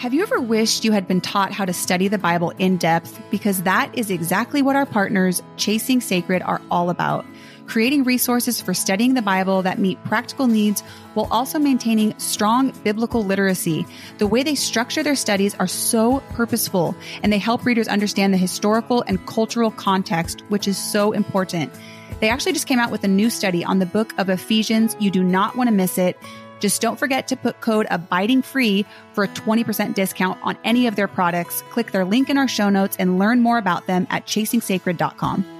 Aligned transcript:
Have 0.00 0.14
you 0.14 0.22
ever 0.22 0.40
wished 0.40 0.86
you 0.86 0.92
had 0.92 1.06
been 1.06 1.20
taught 1.20 1.52
how 1.52 1.66
to 1.66 1.74
study 1.74 2.08
the 2.08 2.16
Bible 2.16 2.54
in 2.56 2.78
depth? 2.78 3.20
Because 3.30 3.64
that 3.64 3.90
is 3.92 4.10
exactly 4.10 4.62
what 4.62 4.74
our 4.74 4.86
partners, 4.86 5.42
Chasing 5.58 6.00
Sacred, 6.00 6.40
are 6.40 6.62
all 6.70 6.88
about. 6.88 7.26
Creating 7.66 8.04
resources 8.04 8.62
for 8.62 8.72
studying 8.72 9.12
the 9.12 9.20
Bible 9.20 9.60
that 9.60 9.78
meet 9.78 10.02
practical 10.04 10.46
needs 10.46 10.80
while 11.12 11.28
also 11.30 11.58
maintaining 11.58 12.18
strong 12.18 12.70
biblical 12.82 13.22
literacy. 13.22 13.84
The 14.16 14.26
way 14.26 14.42
they 14.42 14.54
structure 14.54 15.02
their 15.02 15.14
studies 15.14 15.54
are 15.56 15.66
so 15.66 16.20
purposeful 16.30 16.94
and 17.22 17.30
they 17.30 17.36
help 17.36 17.66
readers 17.66 17.86
understand 17.86 18.32
the 18.32 18.38
historical 18.38 19.04
and 19.06 19.26
cultural 19.26 19.70
context, 19.70 20.40
which 20.48 20.66
is 20.66 20.78
so 20.78 21.12
important. 21.12 21.74
They 22.20 22.30
actually 22.30 22.52
just 22.52 22.66
came 22.66 22.78
out 22.78 22.90
with 22.90 23.04
a 23.04 23.08
new 23.08 23.28
study 23.28 23.66
on 23.66 23.80
the 23.80 23.86
book 23.86 24.14
of 24.18 24.30
Ephesians. 24.30 24.96
You 24.98 25.10
do 25.10 25.22
not 25.22 25.56
want 25.56 25.68
to 25.68 25.74
miss 25.74 25.98
it. 25.98 26.16
Just 26.60 26.80
don't 26.80 26.98
forget 26.98 27.28
to 27.28 27.36
put 27.36 27.60
code 27.60 27.86
abiding 27.90 28.42
free 28.42 28.86
for 29.12 29.24
a 29.24 29.28
20% 29.28 29.94
discount 29.94 30.38
on 30.42 30.56
any 30.62 30.86
of 30.86 30.94
their 30.94 31.08
products. 31.08 31.62
Click 31.70 31.90
their 31.90 32.04
link 32.04 32.30
in 32.30 32.38
our 32.38 32.48
show 32.48 32.70
notes 32.70 32.96
and 32.98 33.18
learn 33.18 33.40
more 33.40 33.58
about 33.58 33.86
them 33.86 34.06
at 34.10 34.26
chasingsacred.com. 34.26 35.59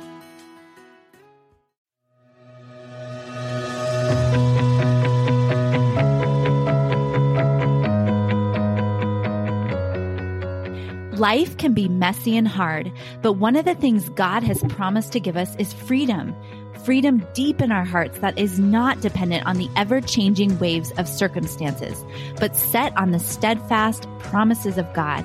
Life 11.21 11.59
can 11.59 11.75
be 11.75 11.87
messy 11.87 12.35
and 12.39 12.49
hard, 12.49 12.91
but 13.21 13.35
one 13.35 13.55
of 13.55 13.67
the 13.67 13.75
things 13.75 14.09
God 14.09 14.43
has 14.43 14.63
promised 14.71 15.13
to 15.13 15.21
give 15.21 15.37
us 15.37 15.55
is 15.57 15.71
freedom 15.71 16.35
freedom 16.83 17.23
deep 17.35 17.61
in 17.61 17.71
our 17.71 17.85
hearts 17.85 18.21
that 18.21 18.39
is 18.39 18.59
not 18.59 19.03
dependent 19.03 19.45
on 19.45 19.59
the 19.59 19.69
ever 19.77 20.01
changing 20.01 20.59
waves 20.59 20.93
of 20.93 21.07
circumstances, 21.07 22.03
but 22.39 22.57
set 22.57 22.97
on 22.97 23.11
the 23.11 23.19
steadfast 23.19 24.09
promises 24.21 24.79
of 24.79 24.91
God. 24.95 25.23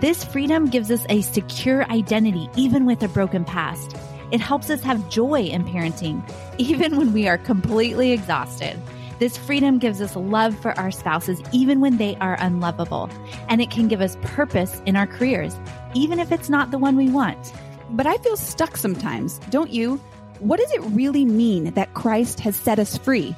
This 0.00 0.24
freedom 0.24 0.70
gives 0.70 0.90
us 0.90 1.04
a 1.10 1.20
secure 1.20 1.84
identity, 1.90 2.48
even 2.56 2.86
with 2.86 3.02
a 3.02 3.08
broken 3.08 3.44
past. 3.44 3.94
It 4.32 4.40
helps 4.40 4.70
us 4.70 4.82
have 4.82 5.10
joy 5.10 5.42
in 5.42 5.62
parenting, 5.66 6.26
even 6.58 6.96
when 6.96 7.12
we 7.12 7.28
are 7.28 7.36
completely 7.36 8.12
exhausted. 8.12 8.80
This 9.18 9.36
freedom 9.36 9.80
gives 9.80 10.00
us 10.00 10.14
love 10.14 10.56
for 10.56 10.78
our 10.78 10.92
spouses, 10.92 11.42
even 11.50 11.80
when 11.80 11.96
they 11.96 12.14
are 12.20 12.36
unlovable. 12.38 13.10
And 13.48 13.60
it 13.60 13.68
can 13.68 13.88
give 13.88 14.00
us 14.00 14.16
purpose 14.22 14.80
in 14.86 14.94
our 14.94 15.08
careers, 15.08 15.58
even 15.92 16.20
if 16.20 16.30
it's 16.30 16.48
not 16.48 16.70
the 16.70 16.78
one 16.78 16.94
we 16.94 17.08
want. 17.08 17.52
But 17.90 18.06
I 18.06 18.18
feel 18.18 18.36
stuck 18.36 18.76
sometimes, 18.76 19.38
don't 19.50 19.72
you? 19.72 19.96
What 20.38 20.60
does 20.60 20.70
it 20.70 20.82
really 20.92 21.24
mean 21.24 21.72
that 21.72 21.94
Christ 21.94 22.38
has 22.40 22.54
set 22.54 22.78
us 22.78 22.96
free? 22.96 23.34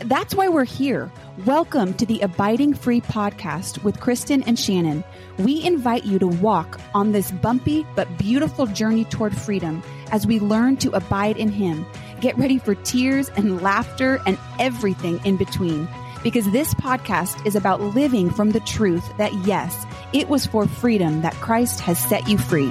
That's 0.00 0.34
why 0.34 0.48
we're 0.48 0.64
here. 0.64 1.12
Welcome 1.44 1.94
to 1.94 2.06
the 2.06 2.20
Abiding 2.22 2.74
Free 2.74 3.00
podcast 3.00 3.84
with 3.84 4.00
Kristen 4.00 4.42
and 4.44 4.58
Shannon. 4.58 5.04
We 5.38 5.62
invite 5.62 6.04
you 6.06 6.18
to 6.18 6.26
walk 6.26 6.80
on 6.92 7.12
this 7.12 7.30
bumpy 7.30 7.86
but 7.94 8.18
beautiful 8.18 8.66
journey 8.66 9.04
toward 9.04 9.36
freedom 9.36 9.82
as 10.10 10.26
we 10.26 10.40
learn 10.40 10.78
to 10.78 10.90
abide 10.90 11.36
in 11.36 11.50
Him. 11.50 11.86
Get 12.20 12.36
ready 12.36 12.58
for 12.58 12.74
tears 12.74 13.30
and 13.30 13.62
laughter 13.62 14.20
and 14.26 14.38
everything 14.58 15.20
in 15.24 15.36
between. 15.36 15.88
Because 16.22 16.50
this 16.52 16.74
podcast 16.74 17.46
is 17.46 17.56
about 17.56 17.80
living 17.80 18.30
from 18.30 18.50
the 18.50 18.60
truth 18.60 19.10
that 19.16 19.32
yes, 19.46 19.86
it 20.12 20.28
was 20.28 20.44
for 20.44 20.66
freedom 20.66 21.22
that 21.22 21.34
Christ 21.34 21.80
has 21.80 21.98
set 21.98 22.28
you 22.28 22.36
free. 22.36 22.70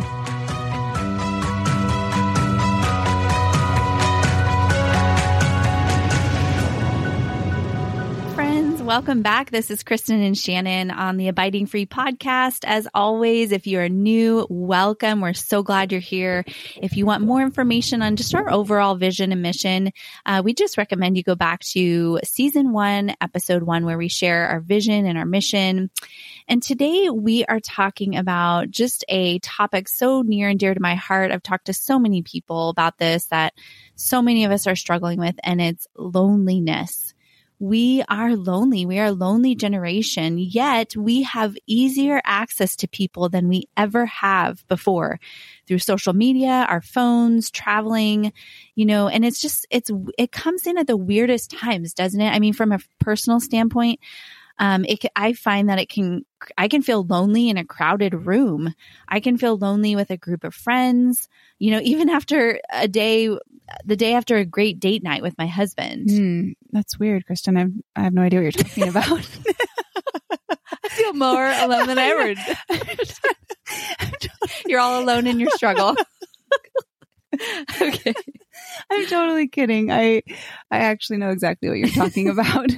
Welcome 8.89 9.21
back. 9.21 9.51
This 9.51 9.69
is 9.69 9.83
Kristen 9.83 10.19
and 10.19 10.35
Shannon 10.35 10.89
on 10.89 11.17
the 11.17 11.27
Abiding 11.27 11.67
Free 11.67 11.85
podcast. 11.85 12.65
As 12.65 12.87
always, 12.91 13.51
if 13.51 13.67
you 13.67 13.77
are 13.77 13.87
new, 13.87 14.47
welcome. 14.49 15.21
We're 15.21 15.33
so 15.33 15.61
glad 15.61 15.91
you're 15.91 16.01
here. 16.01 16.43
If 16.75 16.97
you 16.97 17.05
want 17.05 17.23
more 17.23 17.39
information 17.39 18.01
on 18.01 18.15
just 18.15 18.33
our 18.33 18.49
overall 18.51 18.95
vision 18.95 19.31
and 19.31 19.43
mission, 19.43 19.91
uh, 20.25 20.41
we 20.43 20.55
just 20.55 20.75
recommend 20.75 21.17
you 21.17 21.21
go 21.21 21.35
back 21.35 21.59
to 21.73 22.19
season 22.23 22.73
one, 22.73 23.13
episode 23.21 23.61
one, 23.61 23.85
where 23.85 23.99
we 23.99 24.07
share 24.07 24.47
our 24.47 24.59
vision 24.59 25.05
and 25.05 25.19
our 25.19 25.25
mission. 25.25 25.91
And 26.47 26.63
today 26.63 27.11
we 27.11 27.45
are 27.45 27.59
talking 27.59 28.17
about 28.17 28.71
just 28.71 29.05
a 29.07 29.37
topic 29.37 29.87
so 29.87 30.23
near 30.23 30.49
and 30.49 30.59
dear 30.59 30.73
to 30.73 30.79
my 30.79 30.95
heart. 30.95 31.31
I've 31.31 31.43
talked 31.43 31.65
to 31.65 31.73
so 31.73 31.99
many 31.99 32.23
people 32.23 32.69
about 32.69 32.97
this 32.97 33.27
that 33.27 33.53
so 33.93 34.23
many 34.23 34.45
of 34.45 34.51
us 34.51 34.65
are 34.65 34.75
struggling 34.75 35.19
with, 35.19 35.35
and 35.43 35.61
it's 35.61 35.85
loneliness 35.95 37.08
we 37.59 38.03
are 38.07 38.35
lonely. 38.35 38.85
We 38.85 38.99
are 38.99 39.07
a 39.07 39.11
lonely 39.11 39.53
generation, 39.53 40.37
yet 40.37 40.95
we 40.95 41.23
have 41.23 41.57
easier 41.67 42.21
access 42.23 42.77
to 42.77 42.87
people 42.87 43.27
than 43.27 43.49
we 43.49 43.65
ever 43.75 44.05
have 44.05 44.65
before 44.69 45.19
through 45.67 45.79
social 45.79 46.13
media, 46.13 46.65
our 46.69 46.81
phones, 46.81 47.51
traveling, 47.51 48.31
you 48.75 48.85
know, 48.85 49.09
and 49.09 49.25
it's 49.25 49.41
just, 49.41 49.67
it's, 49.69 49.91
it 50.17 50.31
comes 50.31 50.65
in 50.65 50.77
at 50.77 50.87
the 50.87 50.97
weirdest 50.97 51.51
times, 51.51 51.93
doesn't 51.93 52.21
it? 52.21 52.29
I 52.29 52.39
mean, 52.39 52.53
from 52.53 52.71
a 52.71 52.79
personal 52.99 53.41
standpoint, 53.41 53.99
um, 54.59 54.85
it, 54.85 55.05
I 55.15 55.33
find 55.33 55.69
that 55.69 55.79
it 55.79 55.89
can, 55.89 56.25
I 56.57 56.67
can 56.67 56.81
feel 56.81 57.03
lonely 57.03 57.49
in 57.49 57.57
a 57.57 57.65
crowded 57.65 58.13
room. 58.13 58.73
I 59.07 59.21
can 59.21 59.37
feel 59.37 59.57
lonely 59.57 59.95
with 59.95 60.11
a 60.11 60.17
group 60.17 60.43
of 60.43 60.53
friends, 60.53 61.27
you 61.57 61.71
know, 61.71 61.79
even 61.83 62.09
after 62.09 62.59
a 62.71 62.87
day, 62.87 63.29
the 63.85 63.95
day 63.95 64.13
after 64.13 64.37
a 64.37 64.45
great 64.45 64.79
date 64.79 65.01
night 65.01 65.21
with 65.21 65.37
my 65.37 65.47
husband. 65.47 66.09
Mm, 66.09 66.55
that's 66.71 66.99
weird, 66.99 67.25
Kristen. 67.25 67.57
I've, 67.57 67.71
I 67.95 68.03
have 68.03 68.13
no 68.13 68.21
idea 68.21 68.41
what 68.41 68.43
you're 68.43 68.63
talking 68.63 68.87
about. 68.89 69.27
I 70.83 70.89
feel 70.89 71.13
more 71.13 71.47
alone 71.47 71.87
than 71.87 71.97
ever. 71.97 72.35
You're 74.65 74.79
all 74.79 75.03
alone 75.03 75.27
in 75.27 75.39
your 75.39 75.49
struggle. 75.51 75.95
okay. 77.81 78.13
I'm 78.89 79.05
totally 79.07 79.47
kidding. 79.47 79.91
I 79.91 80.23
I 80.71 80.79
actually 80.79 81.17
know 81.17 81.29
exactly 81.29 81.69
what 81.69 81.77
you're 81.77 81.89
talking 81.89 82.29
about. 82.29 82.71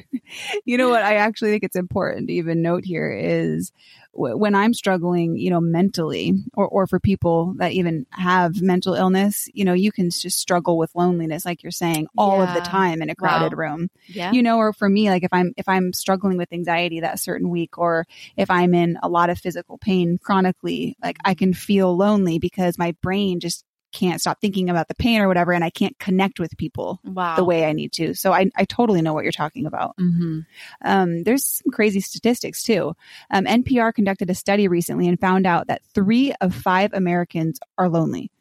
you 0.66 0.78
know 0.78 0.90
what 0.90 1.04
I 1.04 1.16
actually 1.16 1.52
think 1.52 1.64
it's 1.64 1.76
important 1.76 2.28
to 2.28 2.34
even 2.34 2.62
note 2.62 2.86
here 2.86 3.12
is 3.12 3.72
w- 4.14 4.38
when 4.38 4.56
I'm 4.56 4.74
struggling, 4.74 5.38
you 5.38 5.50
know, 5.50 5.62
mentally 5.62 6.34
or 6.54 6.68
or 6.68 6.88
for 6.88 7.00
people 7.00 7.54
that 7.58 7.72
even 7.74 8.06
have 8.12 8.62
mental 8.62 8.94
illness, 8.94 9.50
you 9.54 9.66
know, 9.66 9.74
you 9.74 9.92
can 9.92 10.10
just 10.10 10.40
struggle 10.40 10.78
with 10.78 10.96
loneliness 10.96 11.46
like 11.46 11.64
you're 11.64 11.72
saying 11.72 12.08
all 12.18 12.38
yeah. 12.38 12.50
of 12.50 12.56
the 12.56 12.70
time 12.70 13.02
in 13.02 13.10
a 13.10 13.16
crowded 13.16 13.54
wow. 13.54 13.60
room. 13.60 13.90
Yeah. 14.08 14.32
You 14.32 14.44
know, 14.44 14.58
or 14.58 14.74
for 14.74 14.90
me 14.90 15.10
like 15.10 15.24
if 15.24 15.34
I'm 15.34 15.54
if 15.58 15.68
I'm 15.68 15.94
struggling 15.94 16.38
with 16.38 16.52
anxiety 16.52 17.02
that 17.02 17.20
certain 17.20 17.50
week 17.50 17.78
or 17.78 18.06
if 18.38 18.50
I'm 18.50 18.74
in 18.74 18.98
a 19.02 19.10
lot 19.10 19.30
of 19.30 19.40
physical 19.40 19.78
pain 19.78 20.18
chronically, 20.22 20.98
like 21.04 21.18
I 21.24 21.32
mm-hmm. 21.32 21.40
can 21.40 21.54
feel 21.54 21.96
lonely 21.96 22.40
because 22.40 22.78
my 22.78 22.96
brain 23.02 23.40
just 23.40 23.66
can't 23.92 24.22
stop 24.22 24.40
thinking 24.42 24.70
about 24.70 24.88
the 24.88 24.96
pain 24.96 25.22
or 25.22 25.28
whatever, 25.28 25.52
and 25.52 25.64
I 25.64 25.70
can't 25.70 25.98
connect 26.00 26.40
with 26.40 26.58
people 26.58 27.00
wow. 27.04 27.36
the 27.36 27.44
way 27.44 27.66
I 27.66 27.74
need 27.74 27.92
to. 27.94 28.14
So 28.14 28.32
I, 28.32 28.50
I 28.56 28.66
totally 28.66 29.02
know 29.02 29.14
what 29.14 29.24
you're 29.24 29.32
talking 29.32 29.66
about. 29.66 29.96
Mm-hmm. 29.98 30.40
Um, 30.84 31.24
there's 31.24 31.46
some 31.46 31.72
crazy 31.72 32.00
statistics 32.00 32.64
too. 32.64 32.96
Um, 33.30 33.46
NPR 33.46 33.94
conducted 33.94 34.30
a 34.30 34.36
study 34.36 34.68
recently 34.68 35.08
and 35.08 35.20
found 35.20 35.46
out 35.46 35.68
that 35.68 35.84
three 35.94 36.34
of 36.42 36.54
five 36.54 36.94
Americans 36.94 37.60
are 37.78 37.90
lonely. 37.90 38.32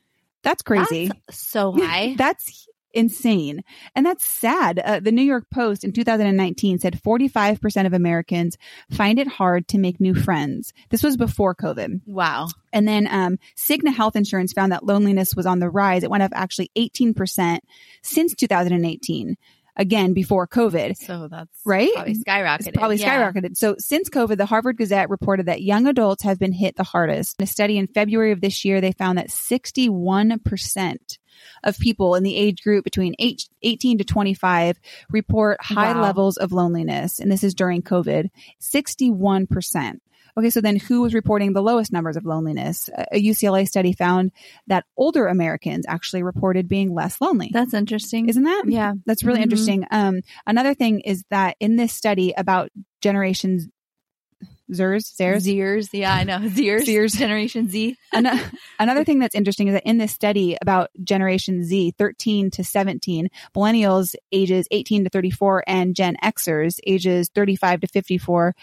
That's 0.43 0.63
crazy. 0.63 1.09
That's 1.09 1.39
so 1.39 1.73
high. 1.77 2.15
That's 2.17 2.67
insane. 2.93 3.63
And 3.95 4.05
that's 4.05 4.25
sad. 4.25 4.79
Uh, 4.79 5.01
the 5.01 5.13
New 5.13 5.23
York 5.23 5.47
Post 5.51 5.85
in 5.85 5.93
2019 5.93 6.79
said 6.79 7.01
45% 7.01 7.87
of 7.87 7.93
Americans 7.93 8.57
find 8.91 9.19
it 9.19 9.29
hard 9.29 9.69
to 9.69 9.79
make 9.79 10.01
new 10.01 10.15
friends. 10.15 10.73
This 10.91 11.03
was 11.03 11.17
before 11.17 11.55
COVID. 11.55 12.03
Wow. 12.07 12.49
And 12.73 12.87
then 12.87 13.07
um, 13.11 13.39
Cigna 13.57 13.95
Health 13.95 14.17
Insurance 14.17 14.53
found 14.53 14.73
that 14.73 14.85
loneliness 14.85 15.35
was 15.35 15.47
on 15.47 15.59
the 15.59 15.71
rise. 15.71 16.03
It 16.03 16.11
went 16.11 16.23
up 16.23 16.33
actually 16.35 16.71
18% 16.77 17.59
since 18.03 18.35
2018 18.35 19.37
again 19.77 20.13
before 20.13 20.47
COVID. 20.47 20.97
So 20.97 21.29
that's 21.29 21.51
right. 21.65 21.93
Probably 21.95 22.15
skyrocketed. 22.15 22.69
It's 22.69 22.77
probably 22.77 22.97
yeah. 22.97 23.33
skyrocketed. 23.33 23.57
So 23.57 23.77
since 23.79 24.11
COVID, 24.11 24.37
the 24.37 24.47
Harvard 24.47 24.77
Gazette 24.77 25.11
reported 25.11 25.47
that 25.47 25.63
young 25.63 25.87
adults 25.87 26.23
have 26.23 26.39
been 26.39 26.53
hit 26.53 26.77
the 26.77 26.85
hardest. 26.85 27.37
In 27.39 27.45
a 27.45 27.47
study 27.47 27.79
in 27.79 27.87
February 27.87 28.33
of 28.33 28.41
this 28.41 28.65
year, 28.65 28.81
they 28.81 28.93
found 28.93 29.19
that 29.19 29.29
61% 29.29 31.19
of 31.65 31.79
people 31.79 32.15
in 32.15 32.23
the 32.23 32.37
age 32.37 32.63
group 32.63 32.85
between 32.85 33.15
18 33.19 33.99
to 33.99 34.05
25 34.05 34.81
report 35.11 35.59
high 35.63 35.93
wow. 35.93 36.03
levels 36.03 36.37
of 36.37 36.53
loneliness. 36.53 37.19
And 37.19 37.31
this 37.31 37.45
is 37.45 37.55
during 37.55 37.83
COVID. 37.83 38.31
61%. 38.61 40.01
Okay, 40.39 40.51
so 40.51 40.61
then 40.61 40.77
who 40.77 41.03
was 41.03 41.15
reporting 41.15 41.53
the 41.53 41.63
lowest 41.63 41.93
numbers 41.93 42.17
of 42.17 42.25
loneliness? 42.25 42.89
A 43.13 43.21
UCLA 43.21 43.67
study 43.67 43.93
found 43.93 44.33
that 44.69 44.85
older 44.97 45.27
Americans 45.27 45.85
actually 45.89 46.23
reported 46.23 46.69
being 46.69 46.95
less 46.95 47.21
lonely. 47.21 47.51
That's 47.53 47.75
interesting. 47.75 48.29
Isn't 48.29 48.45
that? 48.45 48.65
Yeah. 48.67 48.95
That's 49.07 49.25
really 49.25 49.39
mm-hmm. 49.39 49.45
interesting. 49.45 49.87
Um, 49.91 50.21
another 50.47 50.75
thing 50.75 51.01
is 51.01 51.25
that 51.31 51.57
in 51.61 51.77
this 51.77 51.93
study 51.93 52.33
about 52.37 52.71
generations 53.01 53.69
Zers, 54.73 55.15
Zers, 55.15 55.43
Zers. 55.43 55.89
Yeah, 55.93 56.15
I 56.15 56.25
know. 56.25 56.39
Zers, 56.41 56.83
Zers, 56.83 57.17
Generation 57.17 57.69
Z. 57.69 57.97
Another 58.13 59.05
thing 59.05 59.19
that's 59.19 59.35
interesting 59.35 59.69
is 59.69 59.75
that 59.75 59.89
in 59.89 59.99
this 59.99 60.13
study 60.13 60.57
about 60.61 60.91
Generation 61.03 61.65
Z, 61.65 61.95
13 61.99 62.51
to 62.53 62.65
17, 62.65 63.29
millennials 63.55 64.15
ages 64.33 64.67
18 64.71 65.05
to 65.05 65.11
34 65.11 65.65
and 65.67 65.95
Gen 65.95 66.17
Xers 66.23 66.79
ages 66.87 67.31
35 67.35 67.81
to 67.81 67.87
54 67.87 68.55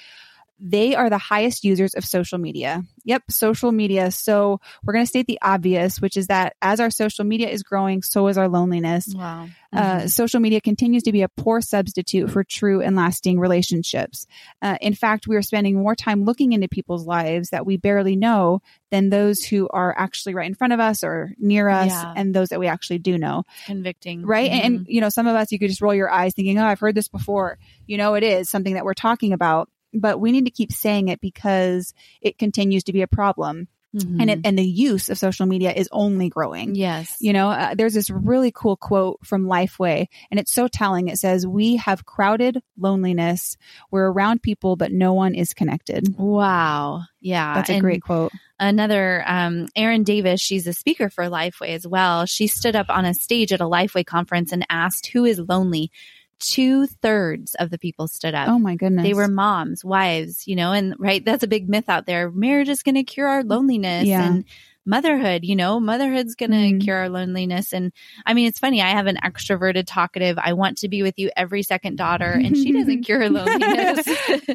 they 0.59 0.95
are 0.95 1.09
the 1.09 1.17
highest 1.19 1.63
users 1.63 1.93
of 1.93 2.03
social 2.03 2.37
media. 2.37 2.83
Yep, 3.05 3.23
social 3.29 3.71
media. 3.71 4.11
So 4.11 4.59
we're 4.83 4.93
going 4.93 5.05
to 5.05 5.09
state 5.09 5.27
the 5.27 5.39
obvious, 5.41 6.01
which 6.01 6.17
is 6.17 6.27
that 6.27 6.55
as 6.61 6.79
our 6.79 6.89
social 6.89 7.23
media 7.25 7.47
is 7.49 7.63
growing, 7.63 8.01
so 8.01 8.27
is 8.27 8.37
our 8.37 8.49
loneliness. 8.49 9.13
Wow. 9.15 9.47
Uh, 9.71 9.99
Mhm. 9.99 10.09
social 10.09 10.39
media 10.39 10.59
continues 10.61 11.03
to 11.03 11.11
be 11.11 11.21
a 11.21 11.29
poor 11.29 11.61
substitute 11.61 12.31
for 12.31 12.43
true 12.43 12.81
and 12.81 12.95
lasting 12.95 13.37
relationships. 13.39 14.25
Uh, 14.61 14.77
in 14.81 14.93
fact, 14.93 15.27
we 15.27 15.35
are 15.35 15.41
spending 15.41 15.75
more 15.77 15.95
time 15.95 16.23
looking 16.23 16.53
into 16.53 16.67
people's 16.67 17.05
lives 17.05 17.49
that 17.49 17.65
we 17.65 17.77
barely 17.77 18.15
know 18.15 18.61
than 18.91 19.09
those 19.09 19.43
who 19.43 19.67
are 19.69 19.93
actually 19.97 20.33
right 20.33 20.47
in 20.47 20.55
front 20.55 20.73
of 20.73 20.79
us 20.79 21.03
or 21.03 21.33
near 21.37 21.69
us 21.69 21.89
Yeah. 21.91 22.13
and 22.15 22.33
those 22.33 22.49
that 22.49 22.59
we 22.59 22.67
actually 22.67 22.99
do 22.99 23.17
know. 23.17 23.43
convicting. 23.65 24.25
Right. 24.25 24.49
And, 24.49 24.61
Mhm. 24.61 24.77
and, 24.79 24.87
you 24.89 25.01
know, 25.01 25.09
some 25.09 25.27
of 25.27 25.35
us, 25.35 25.51
you 25.51 25.59
could 25.59 25.69
just 25.69 25.81
roll 25.81 25.93
your 25.93 26.09
eyes 26.09 26.33
thinking, 26.33 26.57
oh, 26.57 26.65
I've 26.65 26.79
heard 26.79 26.95
this 26.95 27.09
before. 27.09 27.57
You 27.85 27.97
know, 27.97 28.15
it 28.15 28.23
is 28.23 28.49
something 28.49 28.73
that 28.75 28.85
we're 28.85 28.93
talking 28.93 29.33
about, 29.33 29.69
but 29.93 30.19
we 30.19 30.31
need 30.31 30.45
to 30.45 30.51
keep 30.51 30.71
saying 30.71 31.07
it 31.09 31.21
because 31.21 31.93
it 32.21 32.37
continues 32.37 32.83
to 32.85 32.93
be 32.93 33.01
a 33.01 33.07
problem. 33.07 33.67
Mhm. 33.95 34.17
And 34.21 34.29
it, 34.29 34.39
and 34.43 34.59
the 34.59 34.65
use 34.65 35.07
of 35.09 35.17
social 35.17 35.45
media 35.45 35.71
is 35.71 35.87
only 35.93 36.27
growing. 36.27 36.75
yes. 36.75 37.15
You 37.21 37.31
know, 37.31 37.49
uh, 37.49 37.73
there's 37.73 37.93
this 37.93 38.09
really 38.09 38.51
cool 38.53 38.75
quote 38.75 39.17
from 39.25 39.45
Lifeway, 39.45 40.07
and 40.29 40.39
it's 40.41 40.51
so 40.51 40.67
telling. 40.67 41.07
It 41.07 41.17
says, 41.17 41.47
We 41.47 41.77
have 41.77 42.05
crowded 42.05 42.61
loneliness. 42.77 43.55
We're 43.89 44.11
around 44.11 44.43
people, 44.43 44.75
but 44.75 44.91
no 44.91 45.13
one 45.13 45.35
is 45.35 45.53
connected. 45.53 46.15
Wow. 46.19 47.03
Yeah. 47.21 47.53
That's 47.55 47.69
a 47.69 47.73
And 47.75 47.81
great 47.81 48.01
quote. 48.03 48.33
another 48.59 49.23
um 49.25 49.67
Erin 49.75 50.03
Davis, 50.03 50.41
she's 50.41 50.67
a 50.67 50.73
speaker 50.73 51.09
for 51.09 51.23
Lifeway 51.25 51.69
as 51.69 51.87
well. 51.87 52.25
She 52.25 52.47
stood 52.47 52.75
up 52.75 52.89
on 52.89 53.05
a 53.05 53.13
stage 53.13 53.53
at 53.53 53.61
a 53.61 53.65
Lifeway 53.65 54.05
conference 54.05 54.51
and 54.51 54.65
asked 54.69 55.07
who 55.07 55.23
is 55.25 55.39
lonely. 55.39 55.91
Two 56.39 56.85
thirds 56.85 57.55
of 57.55 57.69
the 57.71 57.77
people 57.79 58.07
stood 58.07 58.35
up. 58.35 58.47
Oh 58.49 58.59
my 58.59 58.75
goodness. 58.75 59.03
They 59.03 59.13
were 59.13 59.27
moms, 59.27 59.83
wives, 59.83 60.47
you 60.47 60.55
know, 60.55 60.71
and 60.71 60.93
right, 60.99 61.23
that's 61.25 61.43
a 61.43 61.47
big 61.47 61.67
myth 61.67 61.89
out 61.89 62.05
there. 62.05 62.29
Marriage 62.31 62.69
is 62.69 62.83
going 62.83 62.95
to 62.95 63.03
cure 63.03 63.27
our 63.27 63.43
loneliness 63.43 64.05
Yeah. 64.07 64.23
and 64.25 64.45
motherhood, 64.85 65.43
you 65.43 65.55
know, 65.55 65.79
motherhood's 65.79 66.35
going 66.35 66.51
to 66.51 66.57
Mhm. 66.57 66.81
cure 66.81 66.95
our 66.97 67.09
loneliness. 67.09 67.73
And 67.73 67.91
I 68.25 68.33
mean, 68.33 68.47
it's 68.47 68.59
funny. 68.59 68.81
I 68.81 68.91
have 68.91 69.07
an 69.07 69.17
extroverted, 69.23 69.83
talkative, 69.87 70.37
I 70.41 70.53
want 70.53 70.77
to 70.79 70.87
be 70.87 71.01
with 71.03 71.15
you 71.17 71.29
every 71.35 71.63
second 71.63 71.97
daughter, 71.97 72.31
and 72.31 72.55
she 72.55 72.71
doesn't 72.71 73.03
cure 73.03 73.19
her 73.19 73.29
loneliness. 73.29 74.07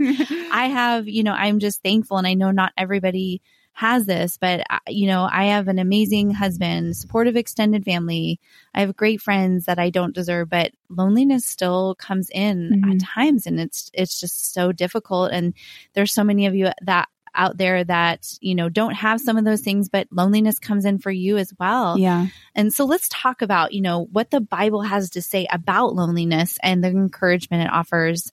I 0.53 0.69
have, 0.73 1.09
you 1.09 1.23
know, 1.23 1.33
I'm 1.33 1.59
just 1.59 1.83
thankful 1.83 2.17
and 2.17 2.27
I 2.27 2.35
know 2.35 2.51
not 2.51 2.73
everybody 2.79 3.43
has 3.75 4.05
this, 4.07 4.37
but 4.37 4.61
uh, 4.69 4.79
you 4.89 5.07
know, 5.07 5.29
I 5.31 5.47
have 5.47 5.69
an 5.69 5.79
amazing 5.79 6.31
husband, 6.33 6.97
supportive 6.97 7.37
extended 7.37 7.85
family. 7.85 8.39
I 8.75 8.81
have 8.81 8.97
great 8.97 9.21
friends 9.21 9.65
that 9.65 9.79
I 9.79 9.91
don't 9.91 10.15
deserve, 10.15 10.51
but 10.51 10.73
loneliness 10.89 11.47
still 11.47 11.95
comes 11.95 12.29
in 12.31 12.83
Mhm. 12.85 12.95
at 12.95 13.01
times 13.01 13.47
and 13.47 13.59
it's 13.59 13.91
it's 13.95 14.21
just 14.21 14.53
so 14.53 14.73
difficult 14.73 15.33
and 15.33 15.55
there's 15.95 16.13
so 16.13 16.23
many 16.25 16.47
of 16.47 16.55
you 16.55 16.71
that 16.83 17.09
out 17.35 17.57
there 17.57 17.83
that, 17.83 18.31
you 18.43 18.55
know, 18.55 18.69
don't 18.69 18.93
have 18.93 19.19
some 19.19 19.39
of 19.39 19.45
those 19.47 19.63
things, 19.63 19.89
but 19.89 20.07
loneliness 20.11 20.59
comes 20.59 20.85
in 20.85 20.99
for 20.99 21.11
you 21.11 21.39
as 21.39 21.51
well. 21.59 21.99
yeah. 21.99 22.27
And 22.55 22.75
so 22.75 22.85
let's 22.85 23.09
talk 23.09 23.41
about, 23.41 23.73
you 23.73 23.81
know, 23.81 24.05
what 24.13 24.31
the 24.31 24.43
Bible 24.43 24.83
has 24.83 25.09
to 25.11 25.23
say 25.23 25.47
about 25.51 25.95
loneliness 25.95 26.59
and 26.63 26.85
the 26.85 26.89
encouragement 26.89 27.63
it 27.63 27.73
offers. 27.73 28.31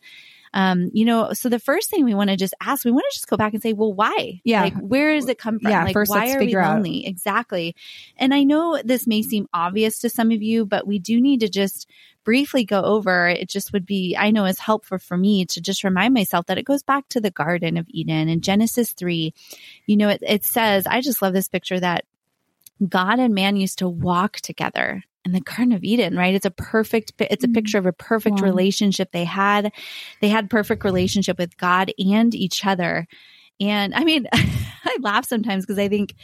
Um, 0.53 0.89
you 0.93 1.05
know, 1.05 1.33
so 1.33 1.49
the 1.49 1.59
first 1.59 1.89
thing 1.89 2.05
we 2.05 2.13
want 2.13 2.29
to 2.29 2.37
just 2.37 2.53
ask, 2.61 2.85
we 2.85 2.91
want 2.91 3.05
to 3.09 3.15
just 3.15 3.27
go 3.27 3.37
back 3.37 3.53
and 3.53 3.61
say, 3.61 3.73
well, 3.73 3.93
why? 3.93 4.41
Yeah. 4.43 4.63
Like, 4.63 4.77
where 4.79 5.13
does 5.15 5.27
it 5.27 5.37
come 5.37 5.59
from? 5.59 5.71
Yeah, 5.71 5.83
Like, 5.83 5.93
first 5.93 6.09
why 6.09 6.21
let's 6.21 6.35
are 6.35 6.39
we 6.39 6.45
figure 6.45 6.61
out. 6.61 6.85
Exactly. 6.85 7.75
And 8.17 8.33
I 8.33 8.43
know 8.43 8.81
this 8.83 9.07
may 9.07 9.21
seem 9.21 9.47
obvious 9.53 9.99
to 9.99 10.09
some 10.09 10.31
of 10.31 10.41
you, 10.41 10.65
but 10.65 10.87
we 10.87 10.99
do 10.99 11.21
need 11.21 11.41
to 11.41 11.49
just 11.49 11.89
briefly 12.23 12.65
go 12.65 12.81
over. 12.81 13.27
It 13.27 13.49
just 13.49 13.73
would 13.73 13.85
be, 13.85 14.15
I 14.17 14.31
know, 14.31 14.45
is 14.45 14.59
helpful 14.59 14.97
for 14.97 15.17
me 15.17 15.45
to 15.45 15.61
just 15.61 15.83
remind 15.83 16.13
myself 16.13 16.45
that 16.47 16.57
it 16.57 16.65
goes 16.65 16.83
back 16.83 17.07
to 17.09 17.21
the 17.21 17.31
Garden 17.31 17.77
of 17.77 17.87
Eden 17.89 18.29
in 18.29 18.41
Genesis 18.41 18.93
3. 18.93 19.33
You 19.85 19.97
know, 19.97 20.09
it, 20.09 20.21
it 20.25 20.43
says, 20.43 20.85
I 20.85 21.01
just 21.01 21.21
love 21.21 21.33
this 21.33 21.47
picture 21.47 21.79
that 21.79 22.05
God 22.87 23.19
and 23.19 23.33
man 23.33 23.55
used 23.55 23.79
to 23.79 23.89
walk 23.89 24.37
together 24.37 25.03
in 25.29 25.33
the 25.33 25.41
Garden 25.41 25.71
of 25.73 25.83
Eden, 25.83 26.15
right? 26.17 26.33
It's 26.33 26.45
a 26.45 26.51
perfect, 26.51 27.13
it's 27.19 27.43
a 27.43 27.47
Mm. 27.47 27.53
picture 27.53 27.77
of 27.77 27.85
a 27.85 27.93
perfect 27.93 28.41
Wow. 28.41 28.47
relationship 28.47 29.11
they 29.11 29.25
had. 29.25 29.71
They 30.21 30.29
had 30.29 30.49
perfect 30.49 30.83
relationship 30.83 31.37
with 31.37 31.55
God 31.57 31.91
and 31.99 32.33
each 32.33 32.65
other. 32.65 33.07
And 33.61 33.93
I 33.93 34.03
mean, 34.03 34.27
I 34.33 34.97
laugh 35.01 35.25
sometimes 35.25 35.65
because 35.65 35.77
I 35.79 35.87
think, 35.87 36.15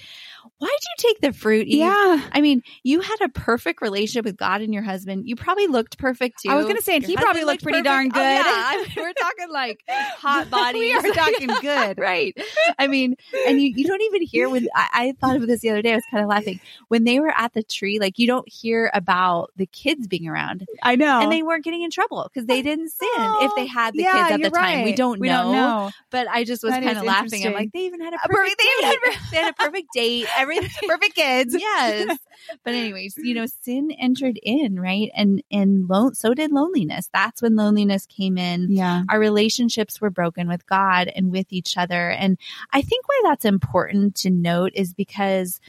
why'd 0.59 0.71
you 0.71 1.09
take 1.09 1.21
the 1.21 1.33
fruit? 1.33 1.67
Eve? 1.67 1.79
Yeah. 1.79 2.21
I 2.31 2.41
mean, 2.41 2.61
you 2.83 3.01
had 3.01 3.17
a 3.21 3.29
perfect 3.29 3.81
relationship 3.81 4.25
with 4.25 4.37
God 4.37 4.61
and 4.61 4.73
your 4.73 4.83
husband. 4.83 5.27
You 5.27 5.35
probably 5.35 5.67
looked 5.67 5.97
perfect 5.97 6.41
too. 6.43 6.49
I 6.49 6.55
was 6.55 6.65
going 6.65 6.77
to 6.77 6.81
say, 6.81 6.95
and 6.95 7.03
Your 7.03 7.09
he 7.09 7.15
probably 7.15 7.41
husband 7.41 7.47
looked 7.47 7.63
pretty 7.63 7.81
darn 7.81 8.07
Oh, 8.07 8.09
good. 8.11 8.21
yeah. 8.21 8.83
We're 9.03 9.13
talking 9.13 9.49
like 9.51 9.83
hot 10.17 10.49
bodies. 10.51 10.79
we 10.79 10.93
are 10.93 11.13
talking 11.13 11.49
good. 11.61 11.97
right. 11.99 12.35
I 12.79 12.87
mean, 12.87 13.15
and 13.47 13.61
you, 13.61 13.73
you 13.75 13.85
don't 13.85 14.01
even 14.03 14.21
hear 14.23 14.49
when 14.49 14.67
I, 14.75 14.87
I 14.93 15.11
thought 15.19 15.35
of 15.35 15.45
this 15.47 15.61
the 15.61 15.69
other 15.71 15.81
day. 15.81 15.91
I 15.91 15.95
was 15.95 16.03
kind 16.09 16.23
of 16.23 16.29
laughing 16.29 16.59
when 16.87 17.03
they 17.03 17.19
were 17.19 17.33
at 17.35 17.53
the 17.53 17.63
tree. 17.63 17.99
Like 17.99 18.17
you 18.17 18.27
don't 18.27 18.47
hear 18.47 18.89
about 18.93 19.51
the 19.57 19.65
kids 19.65 20.07
being 20.07 20.27
around, 20.27 20.65
I 20.81 20.95
know. 20.95 21.21
and 21.21 21.31
they 21.31 21.43
weren't 21.43 21.63
getting 21.63 21.81
in 21.83 21.91
trouble 21.91 22.29
because 22.31 22.47
they 22.47 22.61
didn't 22.61 22.89
sin. 22.89 23.09
if 23.15 23.51
they 23.55 23.65
had 23.65 23.93
the 23.93 23.99
Oh, 24.05 24.07
Yeah, 24.07 24.13
kids 24.13 24.31
at 24.31 24.37
the 24.37 24.41
you're 24.41 24.49
time, 24.51 24.83
we 24.83 24.93
don't 24.93 25.19
We 25.19 25.27
know. 25.27 25.43
don't 25.43 25.51
know. 25.53 25.91
But 26.11 26.27
I 26.29 26.43
just 26.43 26.63
was 26.63 26.71
kind 26.71 26.97
of 26.97 27.03
laughing. 27.03 27.45
I'm 27.45 27.53
like, 27.53 27.71
they 27.73 27.79
even 27.85 28.01
had 28.01 28.13
a 28.13 28.17
Uh, 28.17 28.27
perfect 28.27 28.57
they 28.61 28.87
even 28.87 28.99
date. 29.11 29.17
they 29.31 29.37
had 29.37 29.49
a 29.49 29.53
perfect 29.53 29.87
date. 29.93 30.27
Everything 30.45 30.69
Perfect 30.89 31.15
kids. 31.15 31.55
yes. 31.57 32.17
But 32.63 32.75
anyways, 32.75 33.15
you 33.17 33.33
know, 33.33 33.47
sin 33.63 33.89
entered 33.91 34.37
in, 34.43 34.79
right? 34.79 35.09
And 35.15 35.41
and 35.49 35.89
lo- 35.89 36.11
so 36.13 36.35
did 36.35 36.51
loneliness. 36.51 37.09
That's 37.11 37.41
when 37.41 37.55
loneliness 37.55 38.05
came 38.05 38.37
in. 38.37 38.67
Yeah. 38.69 39.01
Our 39.09 39.19
relationships 39.19 39.99
were 39.99 40.11
broken 40.11 40.47
with 40.47 40.67
God 40.67 41.07
and 41.07 41.31
with 41.31 41.47
each 41.49 41.75
other. 41.75 42.11
And 42.11 42.37
I 42.71 42.83
think 42.83 43.07
why 43.07 43.21
that's 43.23 43.45
important 43.45 44.15
to 44.17 44.29
note 44.29 44.73
is 44.75 44.93
because 44.93 45.59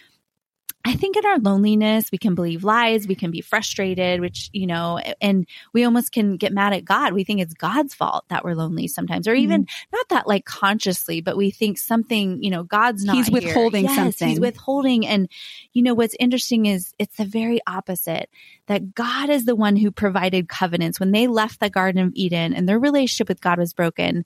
I 0.86 0.94
think 0.94 1.16
in 1.16 1.26
our 1.26 1.38
loneliness, 1.38 2.12
we 2.12 2.18
can 2.18 2.36
believe 2.36 2.62
lies, 2.62 3.08
we 3.08 3.16
can 3.16 3.32
be 3.32 3.40
frustrated, 3.40 4.20
which, 4.20 4.50
you 4.52 4.68
know, 4.68 5.00
and 5.20 5.44
we 5.72 5.84
almost 5.84 6.12
can 6.12 6.36
get 6.36 6.52
mad 6.52 6.72
at 6.72 6.84
God. 6.84 7.12
We 7.12 7.24
think 7.24 7.40
it's 7.40 7.54
God's 7.54 7.92
fault 7.92 8.24
that 8.28 8.44
we're 8.44 8.54
lonely 8.54 8.86
sometimes, 8.86 9.26
or 9.26 9.34
even 9.34 9.62
mm-hmm. 9.62 9.95
Not 10.10 10.16
that 10.16 10.28
like 10.28 10.44
consciously, 10.44 11.20
but 11.20 11.36
we 11.36 11.50
think 11.50 11.78
something, 11.78 12.42
you 12.42 12.50
know, 12.50 12.62
God's 12.62 13.04
not 13.04 13.16
He's 13.16 13.30
withholding 13.30 13.84
Yes, 13.84 14.18
He's 14.18 14.40
withholding. 14.40 15.06
And, 15.06 15.28
you 15.72 15.82
know, 15.82 15.94
what's 15.94 16.16
interesting 16.18 16.66
is 16.66 16.94
it's 16.98 17.16
the 17.16 17.24
very 17.24 17.60
opposite 17.66 18.28
that 18.66 18.94
God 18.94 19.30
is 19.30 19.44
the 19.44 19.54
one 19.54 19.76
who 19.76 19.90
provided 19.90 20.48
covenants 20.48 20.98
when 20.98 21.12
they 21.12 21.26
left 21.26 21.60
the 21.60 21.70
Garden 21.70 22.02
of 22.02 22.12
Eden 22.14 22.52
and 22.52 22.68
their 22.68 22.78
relationship 22.78 23.28
with 23.28 23.40
God 23.40 23.58
was 23.58 23.72
broken. 23.72 24.24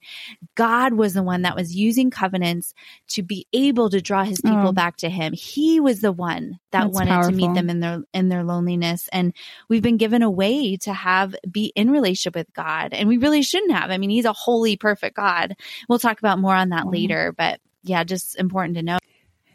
God 0.55 0.93
was 0.93 1.13
the 1.13 1.23
one 1.23 1.43
that 1.43 1.55
was 1.55 1.75
using 1.75 2.09
covenants 2.09 2.73
to 3.09 3.23
be 3.23 3.47
able 3.53 3.89
to 3.89 4.01
draw 4.01 4.23
his 4.23 4.41
people 4.41 4.69
Oh. 4.69 4.71
back 4.71 4.97
to 4.97 5.09
him. 5.09 5.33
He 5.33 5.79
was 5.79 6.01
the 6.01 6.11
one 6.11 6.59
that 6.71 6.83
That's 6.85 6.93
wanted 6.93 7.29
to 7.29 7.35
meet 7.35 7.53
them 7.53 7.69
in 7.69 7.79
their 7.79 8.03
in 8.13 8.29
their 8.29 8.43
loneliness 8.43 9.09
and 9.11 9.33
we've 9.67 9.81
been 9.81 9.97
given 9.97 10.21
a 10.21 10.29
way 10.29 10.77
to 10.77 10.93
have 10.93 11.35
be 11.49 11.71
in 11.75 11.91
relationship 11.91 12.35
with 12.35 12.53
God 12.53 12.93
and 12.93 13.07
we 13.07 13.17
really 13.17 13.41
shouldn't 13.41 13.71
have. 13.71 13.91
I 13.91 13.97
mean, 13.97 14.09
he's 14.09 14.25
a 14.25 14.33
holy 14.33 14.77
perfect 14.77 15.15
God. 15.15 15.55
We'll 15.89 15.99
talk 15.99 16.19
about 16.19 16.39
more 16.39 16.55
on 16.55 16.69
that 16.69 16.85
Mhm. 16.85 16.91
later, 16.91 17.33
but 17.37 17.59
yeah, 17.83 18.03
just 18.03 18.37
important 18.37 18.77
to 18.77 18.83
know. 18.83 18.97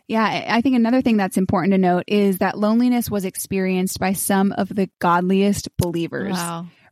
Yeah, 0.09 0.45
I 0.49 0.61
think 0.61 0.77
another 0.77 1.03
thing 1.03 1.17
that's 1.17 1.37
important 1.37 1.73
to 1.73 1.79
note 1.79 2.05
is 2.07 2.39
that 2.39 2.57
loneliness 2.57 3.11
was 3.11 3.25
experienced 3.25 3.99
by 3.99 4.13
some 4.13 4.53
of 4.53 4.69
the 4.69 4.89
godliest 5.01 5.69
believers, 5.79 6.39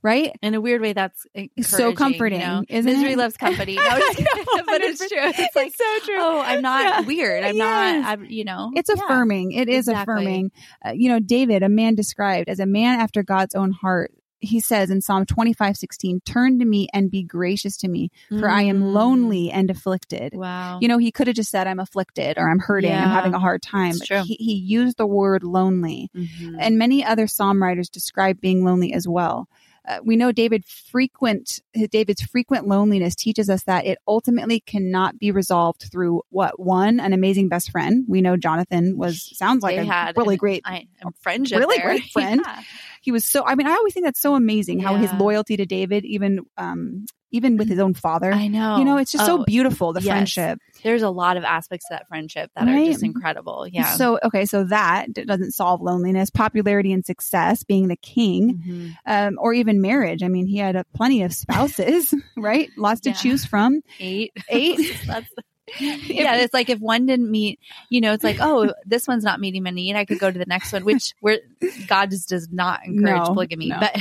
right? 0.02 0.32
In 0.42 0.54
a 0.54 0.60
weird 0.60 0.80
way, 0.80 0.94
that's 0.94 1.24
So 1.62 1.92
comforting, 1.92 2.40
you 2.40 2.46
know? 2.46 2.64
isn't 2.68 2.90
Misery 2.92 3.12
it? 3.12 3.18
loves 3.18 3.36
company. 3.36 3.76
No, 3.76 3.82
but 4.66 4.80
it's 4.82 4.98
true. 4.98 5.08
It's 5.20 5.54
like, 5.54 5.74
so 5.76 5.84
true. 6.04 6.16
oh, 6.18 6.40
I'm 6.40 6.60
not 6.60 6.82
Yeah. 6.82 7.00
weird. 7.02 7.44
I'm 7.44 7.56
Yes. 7.56 8.02
not. 8.04 8.10
I'm, 8.18 8.24
you 8.26 8.44
know, 8.44 8.72
It's 8.74 8.90
Yeah. 8.92 9.02
affirming. 9.04 9.52
It 9.52 9.68
is 9.68 9.86
exactly. 9.88 10.14
affirming. 10.14 10.50
Uh, 10.84 10.90
you 10.94 11.08
know, 11.08 11.20
David, 11.20 11.62
a 11.62 11.68
man 11.68 11.94
described 11.94 12.48
as 12.48 12.58
a 12.58 12.66
man 12.66 12.98
after 12.98 13.22
God's 13.22 13.54
own 13.54 13.70
heart, 13.70 14.12
he 14.44 14.60
says 14.60 14.90
in 14.90 15.00
Psalm 15.00 15.26
25, 15.26 15.76
16, 15.76 16.20
turn 16.24 16.58
to 16.58 16.64
me 16.64 16.88
and 16.92 17.10
be 17.10 17.22
gracious 17.22 17.76
to 17.78 17.88
me, 17.88 18.10
for 18.28 18.48
I 18.48 18.62
am 18.62 18.80
Mm. 18.82 18.92
lonely 18.92 19.50
and 19.50 19.70
afflicted. 19.70 20.34
Wow. 20.34 20.78
You 20.80 20.88
know, 20.88 20.98
he 20.98 21.10
could 21.12 21.26
have 21.26 21.36
just 21.36 21.50
said, 21.50 21.66
I'm 21.66 21.80
afflicted 21.80 22.38
or 22.38 22.48
I'm 22.50 22.58
hurting, 22.58 22.92
I'm 22.92 23.08
having 23.10 23.34
a 23.34 23.38
hard 23.38 23.62
time. 23.62 23.94
But 24.08 24.24
he, 24.26 24.34
he 24.34 24.54
used 24.54 24.96
the 24.98 25.06
word 25.06 25.42
lonely. 25.42 26.10
Mhm. 26.14 26.56
And 26.58 26.78
many 26.78 27.04
other 27.04 27.26
psalm 27.26 27.62
writers 27.62 27.88
describe 27.88 28.40
being 28.40 28.64
lonely 28.64 28.92
as 28.92 29.08
well. 29.08 29.48
Uh, 29.86 29.98
we 30.02 30.16
know 30.16 30.32
David 30.32 30.64
frequent 30.64 31.60
David's 31.90 32.22
frequent 32.22 32.66
loneliness 32.66 33.14
teaches 33.14 33.50
us 33.50 33.64
that 33.64 33.84
it 33.84 33.98
ultimately 34.08 34.60
cannot 34.60 35.18
be 35.18 35.30
resolved 35.30 35.88
through 35.92 36.22
what 36.30 36.58
one 36.58 37.00
an 37.00 37.12
amazing 37.12 37.50
best 37.50 37.70
friend. 37.70 38.06
We 38.08 38.22
know 38.22 38.38
Jonathan 38.38 38.96
was 38.96 39.36
sounds 39.36 39.62
like 39.62 39.76
They 39.76 39.82
a 39.82 39.84
had 39.84 40.16
really 40.16 40.38
great. 40.38 40.62
I, 40.64 40.86
a 41.02 41.10
friendship. 41.20 41.58
really 41.58 41.76
there. 41.76 41.86
great 41.86 42.04
friend. 42.12 42.40
Yeah. 42.42 42.62
He 43.04 43.12
was 43.12 43.24
so. 43.26 43.44
I 43.44 43.54
mean, 43.54 43.66
I 43.66 43.72
always 43.74 43.92
think 43.92 44.06
that's 44.06 44.20
so 44.20 44.34
amazing 44.34 44.80
how 44.80 44.96
his 44.96 45.12
loyalty 45.12 45.58
to 45.58 45.66
David, 45.66 46.06
even 46.06 46.40
um, 46.56 47.04
even 47.30 47.58
with 47.58 47.68
his 47.68 47.78
own 47.78 47.92
father. 47.92 48.32
I 48.32 48.46
know. 48.46 48.78
You 48.78 48.84
know, 48.86 48.96
it's 48.96 49.12
just 49.12 49.24
Oh, 49.24 49.38
so 49.38 49.44
beautiful, 49.44 49.92
the 49.92 50.00
yes. 50.00 50.08
friendship. 50.08 50.58
There's 50.82 51.02
a 51.02 51.10
lot 51.10 51.36
of 51.36 51.44
aspects 51.44 51.86
to 51.88 51.94
that 51.94 52.08
friendship 52.08 52.50
that 52.56 52.66
are 52.66 52.84
just 52.86 53.02
incredible. 53.02 53.66
Yeah. 53.70 53.90
So, 53.96 54.18
okay, 54.24 54.46
so 54.46 54.64
that 54.64 55.12
doesn't 55.12 55.52
solve 55.52 55.82
loneliness, 55.82 56.30
popularity 56.30 56.92
and 56.92 57.04
success, 57.04 57.62
being 57.64 57.88
the 57.88 57.96
king, 57.96 58.62
Mhm. 58.66 58.94
um, 59.06 59.38
or 59.40 59.52
even 59.52 59.80
marriage. 59.82 60.22
I 60.22 60.28
mean, 60.28 60.46
he 60.46 60.56
had 60.58 60.76
a, 60.76 60.84
plenty 60.94 61.22
of 61.24 61.34
spouses, 61.34 62.14
right? 62.38 62.70
Lots 62.78 63.00
to 63.02 63.12
choose 63.12 63.44
from. 63.44 63.82
eight. 64.00 64.32
Eight. 64.48 64.78
That's 65.06 65.28
yeah, 65.80 66.36
it's 66.36 66.52
like 66.54 66.68
if 66.68 66.78
one 66.78 67.06
didn't 67.06 67.30
meet, 67.30 67.58
you 67.88 68.00
know, 68.00 68.12
it's 68.12 68.22
like, 68.24 68.36
oh, 68.40 68.72
this 68.84 69.08
one's 69.08 69.24
not 69.24 69.40
meeting 69.40 69.62
my 69.62 69.70
need. 69.70 69.96
I 69.96 70.04
could 70.04 70.18
go 70.18 70.30
to 70.30 70.38
the 70.38 70.44
next 70.46 70.72
one, 70.72 70.84
which 70.84 71.14
where 71.20 71.38
God 71.86 72.10
just 72.10 72.28
does 72.28 72.48
not 72.52 72.80
encourage 72.84 73.16
No, 73.28 73.32
polygamy. 73.32 73.68
no. 73.68 73.80
But 73.80 73.96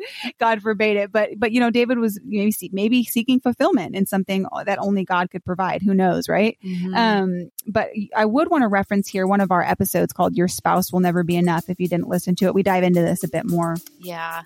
God 0.38 0.62
forbade 0.62 0.96
it. 0.96 1.12
But, 1.12 1.30
but, 1.38 1.52
you 1.52 1.60
know, 1.60 1.70
David 1.70 1.98
was 1.98 2.18
maybe, 2.24 2.52
maybe 2.72 3.04
seeking 3.04 3.40
fulfillment 3.40 3.94
in 3.94 4.06
something 4.06 4.46
that 4.64 4.78
only 4.78 5.04
God 5.04 5.30
could 5.30 5.44
provide. 5.44 5.82
Who 5.82 5.94
knows, 5.94 6.28
right? 6.28 6.58
Mhm. 6.64 6.96
Um, 6.96 7.50
but 7.66 7.90
I 8.16 8.24
would 8.24 8.50
want 8.50 8.62
to 8.62 8.68
reference 8.68 9.08
here 9.08 9.26
one 9.26 9.40
of 9.40 9.50
our 9.52 9.62
episodes 9.62 10.12
called 10.12 10.34
Your 10.36 10.48
Spouse 10.48 10.92
Will 10.92 11.00
Never 11.00 11.22
Be 11.22 11.36
Enough. 11.36 11.68
If 11.68 11.78
you 11.80 11.88
didn't 11.88 12.08
listen 12.08 12.34
to 12.36 12.46
it, 12.46 12.54
we 12.54 12.62
dive 12.62 12.82
into 12.82 13.00
this 13.02 13.22
a 13.24 13.28
bit 13.28 13.46
more. 13.46 13.76
yeah. 13.98 14.42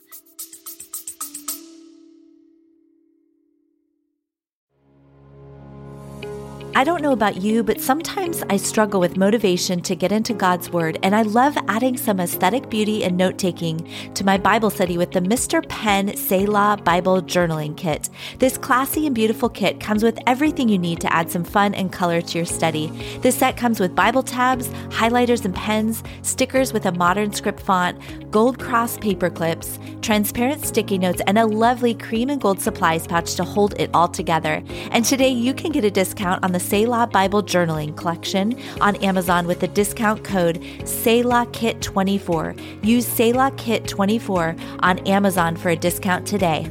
I 6.76 6.82
don't 6.82 7.02
know 7.02 7.12
about 7.12 7.40
you, 7.40 7.62
but 7.62 7.80
sometimes 7.80 8.42
I 8.50 8.56
struggle 8.56 8.98
with 8.98 9.16
motivation 9.16 9.80
to 9.82 9.94
get 9.94 10.10
into 10.10 10.34
God's 10.34 10.70
Word, 10.70 10.98
and 11.04 11.14
I 11.14 11.22
love 11.22 11.56
adding 11.68 11.96
some 11.96 12.18
aesthetic 12.18 12.68
beauty 12.68 13.04
and 13.04 13.16
note 13.16 13.38
taking 13.38 13.88
to 14.14 14.24
my 14.24 14.36
Bible 14.36 14.70
study 14.70 14.98
with 14.98 15.12
the 15.12 15.20
Mr. 15.20 15.66
Pen 15.68 16.16
Selah 16.16 16.80
Bible 16.82 17.22
Journaling 17.22 17.76
Kit. 17.76 18.10
This 18.40 18.58
classy 18.58 19.06
and 19.06 19.14
beautiful 19.14 19.48
kit 19.48 19.78
comes 19.78 20.02
with 20.02 20.18
everything 20.26 20.68
you 20.68 20.78
need 20.78 21.00
to 21.02 21.12
add 21.12 21.30
some 21.30 21.44
fun 21.44 21.74
and 21.74 21.92
color 21.92 22.20
to 22.20 22.38
your 22.38 22.44
study. 22.44 22.88
This 23.20 23.36
set 23.36 23.56
comes 23.56 23.78
with 23.78 23.94
Bible 23.94 24.24
tabs, 24.24 24.66
highlighters 24.88 25.44
and 25.44 25.54
pens, 25.54 26.02
stickers 26.22 26.72
with 26.72 26.86
a 26.86 26.92
modern 26.92 27.32
script 27.32 27.60
font, 27.60 28.00
gold 28.32 28.58
cross 28.58 28.98
paper 28.98 29.30
clips, 29.30 29.78
transparent 30.02 30.66
sticky 30.66 30.98
notes, 30.98 31.22
and 31.28 31.38
a 31.38 31.46
lovely 31.46 31.94
cream 31.94 32.30
and 32.30 32.40
gold 32.40 32.60
supplies 32.60 33.06
pouch 33.06 33.36
to 33.36 33.44
hold 33.44 33.78
it 33.78 33.90
all 33.94 34.08
together. 34.08 34.60
And 34.90 35.04
today 35.04 35.28
you 35.30 35.54
can 35.54 35.70
get 35.70 35.84
a 35.84 35.90
discount 35.90 36.42
on 36.42 36.50
the 36.50 36.63
Selah 36.68 37.06
Bible 37.06 37.42
Journaling 37.42 37.96
Collection 37.96 38.58
on 38.80 38.96
Amazon 38.96 39.46
with 39.46 39.60
the 39.60 39.68
discount 39.68 40.24
code 40.24 40.64
Selah 40.84 41.46
Kit 41.52 41.82
24 41.82 42.54
Use 42.82 43.06
Selah 43.06 43.52
Kit 43.56 43.86
24 43.86 44.56
on 44.80 44.98
Amazon 45.00 45.56
for 45.56 45.68
a 45.68 45.76
discount 45.76 46.26
today. 46.26 46.70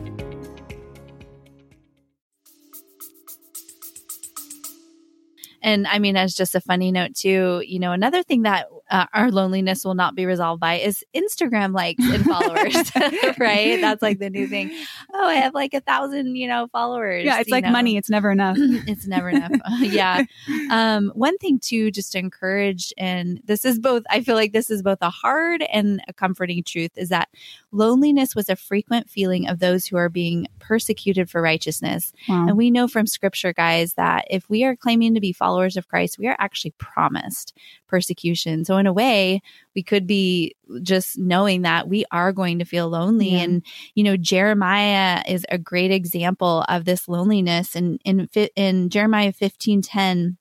And 5.62 5.88
I 5.88 6.00
mean, 6.00 6.18
as 6.18 6.36
just 6.36 6.56
a 6.56 6.62
funny 6.62 6.92
note 6.92 7.16
too, 7.16 7.64
you 7.66 7.80
know, 7.80 7.94
another 7.94 8.22
thing 8.22 8.42
that 8.42 8.68
uh, 8.92 9.06
our 9.14 9.32
loneliness 9.32 9.86
will 9.86 9.96
not 9.96 10.16
be 10.16 10.26
resolved 10.26 10.60
by 10.60 10.76
is 10.76 11.04
Instagram 11.16 11.74
likes 11.74 12.04
and 12.04 12.24
followers, 12.26 12.76
right? 13.40 13.80
That's 13.80 14.02
like 14.02 14.20
the 14.20 14.30
new 14.30 14.48
thing. 14.48 14.72
Oh, 15.14 15.26
I 15.26 15.36
have 15.36 15.54
like 15.54 15.74
a 15.74 15.80
thousand, 15.80 16.36
you 16.36 16.48
know, 16.48 16.68
followers. 16.72 17.24
Yeah, 17.24 17.40
it's 17.40 17.50
like 17.50 17.64
know. 17.64 17.72
money. 17.72 17.98
It's 17.98 18.10
never 18.10 18.30
enough. 18.30 18.58
it's 18.60 19.08
never 19.08 19.30
enough. 19.30 19.52
yeah. 19.80 20.24
Um, 20.70 21.12
one 21.16 21.38
thing 21.38 21.60
too, 21.60 21.92
just 21.92 22.12
to 22.12 22.20
encourage, 22.20 22.94
and 22.98 23.42
this 23.46 23.66
is 23.66 23.80
both, 23.80 24.04
I 24.10 24.22
feel 24.22 24.36
like 24.36 24.52
this 24.52 24.70
is 24.70 24.82
both 24.82 25.00
a 25.02 25.10
hard 25.10 25.64
and 25.64 26.02
a 26.08 26.14
comforting 26.14 26.64
truth, 26.64 26.92
is 26.96 27.10
that 27.10 27.30
loneliness 27.72 28.36
was 28.36 28.50
a 28.50 28.56
frequent 28.56 29.10
feeling 29.10 29.48
of 29.48 29.60
those 29.60 29.86
who 29.86 29.98
are 29.98 30.10
being 30.10 30.48
persecuted 30.60 31.30
for 31.30 31.42
righteousness. 31.42 32.14
Wow. 32.28 32.48
And 32.48 32.58
we 32.58 32.70
know 32.70 32.88
from 32.88 33.08
scripture, 33.08 33.54
guys, 33.54 33.94
that 33.96 34.26
if 34.30 34.50
we 34.50 34.64
are 34.64 34.76
claiming 34.76 35.14
to 35.14 35.22
be 35.22 35.34
followers 35.34 35.78
of 35.78 35.88
Christ, 35.88 36.20
we 36.20 36.28
are 36.28 36.36
actually 36.38 36.72
promised 36.78 37.58
persecution. 37.88 38.66
So, 38.66 38.73
in 38.78 38.88
a 38.88 38.94
way, 38.94 39.42
we 39.76 39.84
could 39.84 40.06
be 40.06 40.56
just 40.82 41.18
knowing 41.18 41.64
that 41.64 41.88
we 41.88 42.06
are 42.12 42.32
going 42.32 42.60
to 42.60 42.66
feel 42.66 42.90
lonely. 42.90 43.32
Yeah. 43.32 43.42
And, 43.42 43.66
you 43.96 44.04
know, 44.04 44.18
Jeremiah 44.18 45.24
is 45.28 45.46
a 45.50 45.58
great 45.58 45.92
example 45.92 46.64
of 46.68 46.86
this 46.86 47.08
loneliness. 47.08 47.76
And 47.76 48.00
in, 48.06 48.28
fi- 48.28 48.52
in 48.56 48.90
Jeremiah 48.90 49.32
fifteen 49.32 49.82
ten, 49.82 50.38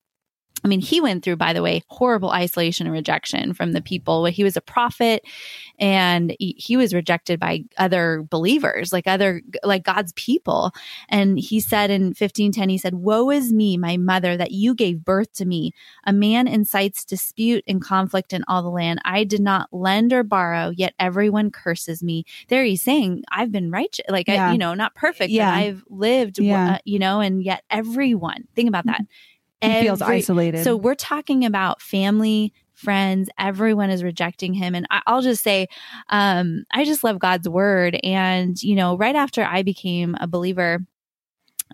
I 0.63 0.67
mean, 0.67 0.79
he 0.79 1.01
went 1.01 1.23
through, 1.23 1.35
by 1.35 1.51
the 1.53 1.61
way, 1.61 1.83
horrible 1.87 2.29
isolation 2.31 2.87
and 2.87 2.93
rejection 2.93 3.53
from 3.53 3.73
the 3.73 3.81
people. 3.81 4.25
He 4.25 4.43
was 4.43 4.55
a 4.55 4.61
prophet 4.61 5.23
and 5.79 6.35
he, 6.39 6.55
he 6.57 6.77
was 6.77 6.93
rejected 6.93 7.39
by 7.39 7.65
other 7.77 8.25
believers, 8.29 8.93
like 8.93 9.05
other, 9.07 9.41
like 9.63 9.83
God's 9.83 10.13
people. 10.13 10.71
And 11.09 11.37
he 11.37 11.59
said 11.59 11.89
in 11.89 12.03
1510, 12.07 12.69
he 12.69 12.77
said, 12.77 12.95
Woe 12.95 13.29
is 13.29 13.51
me, 13.51 13.77
my 13.77 13.97
mother, 13.97 14.37
that 14.37 14.51
you 14.51 14.73
gave 14.73 15.03
birth 15.03 15.33
to 15.33 15.45
me. 15.45 15.71
A 16.05 16.13
man 16.13 16.47
incites 16.47 17.03
dispute 17.03 17.63
and 17.67 17.81
conflict 17.81 18.31
in 18.33 18.43
all 18.47 18.61
the 18.63 18.69
land. 18.69 19.01
I 19.03 19.23
did 19.25 19.41
not 19.41 19.67
lend 19.71 20.13
or 20.13 20.23
borrow, 20.23 20.69
yet 20.69 20.93
everyone 20.99 21.51
curses 21.51 22.01
me. 22.01 22.23
There 22.47 22.63
he's 22.63 22.81
saying, 22.81 23.23
I've 23.31 23.51
been 23.51 23.71
righteous, 23.71 24.05
like, 24.09 24.27
Yeah. 24.27 24.49
I, 24.49 24.51
you 24.53 24.57
know, 24.57 24.73
not 24.73 24.95
perfect, 24.95 25.31
Yeah. 25.31 25.51
but 25.51 25.57
I've 25.57 25.83
lived, 25.89 26.39
Yeah. 26.39 26.73
uh, 26.73 26.77
you 26.85 26.99
know, 26.99 27.19
and 27.19 27.43
yet 27.43 27.63
everyone, 27.69 28.47
think 28.55 28.69
about 28.69 28.85
that. 28.85 29.01
He 29.71 29.81
feels 29.81 30.01
isolated. 30.01 30.63
so 30.63 30.75
we're 30.75 30.95
talking 30.95 31.45
about 31.45 31.81
family, 31.81 32.53
friends, 32.73 33.29
everyone 33.39 33.89
is 33.89 34.03
rejecting 34.03 34.53
him. 34.53 34.75
And 34.75 34.85
I, 34.89 35.01
I'll 35.07 35.21
just 35.21 35.43
say, 35.43 35.67
um, 36.09 36.65
I 36.71 36.83
just 36.83 37.03
love 37.03 37.19
God's 37.19 37.47
word. 37.47 37.99
And, 38.03 38.61
you 38.61 38.75
know, 38.75 38.97
right 38.97 39.15
after 39.15 39.43
I 39.43 39.63
became 39.63 40.15
a 40.19 40.27
believer, 40.27 40.79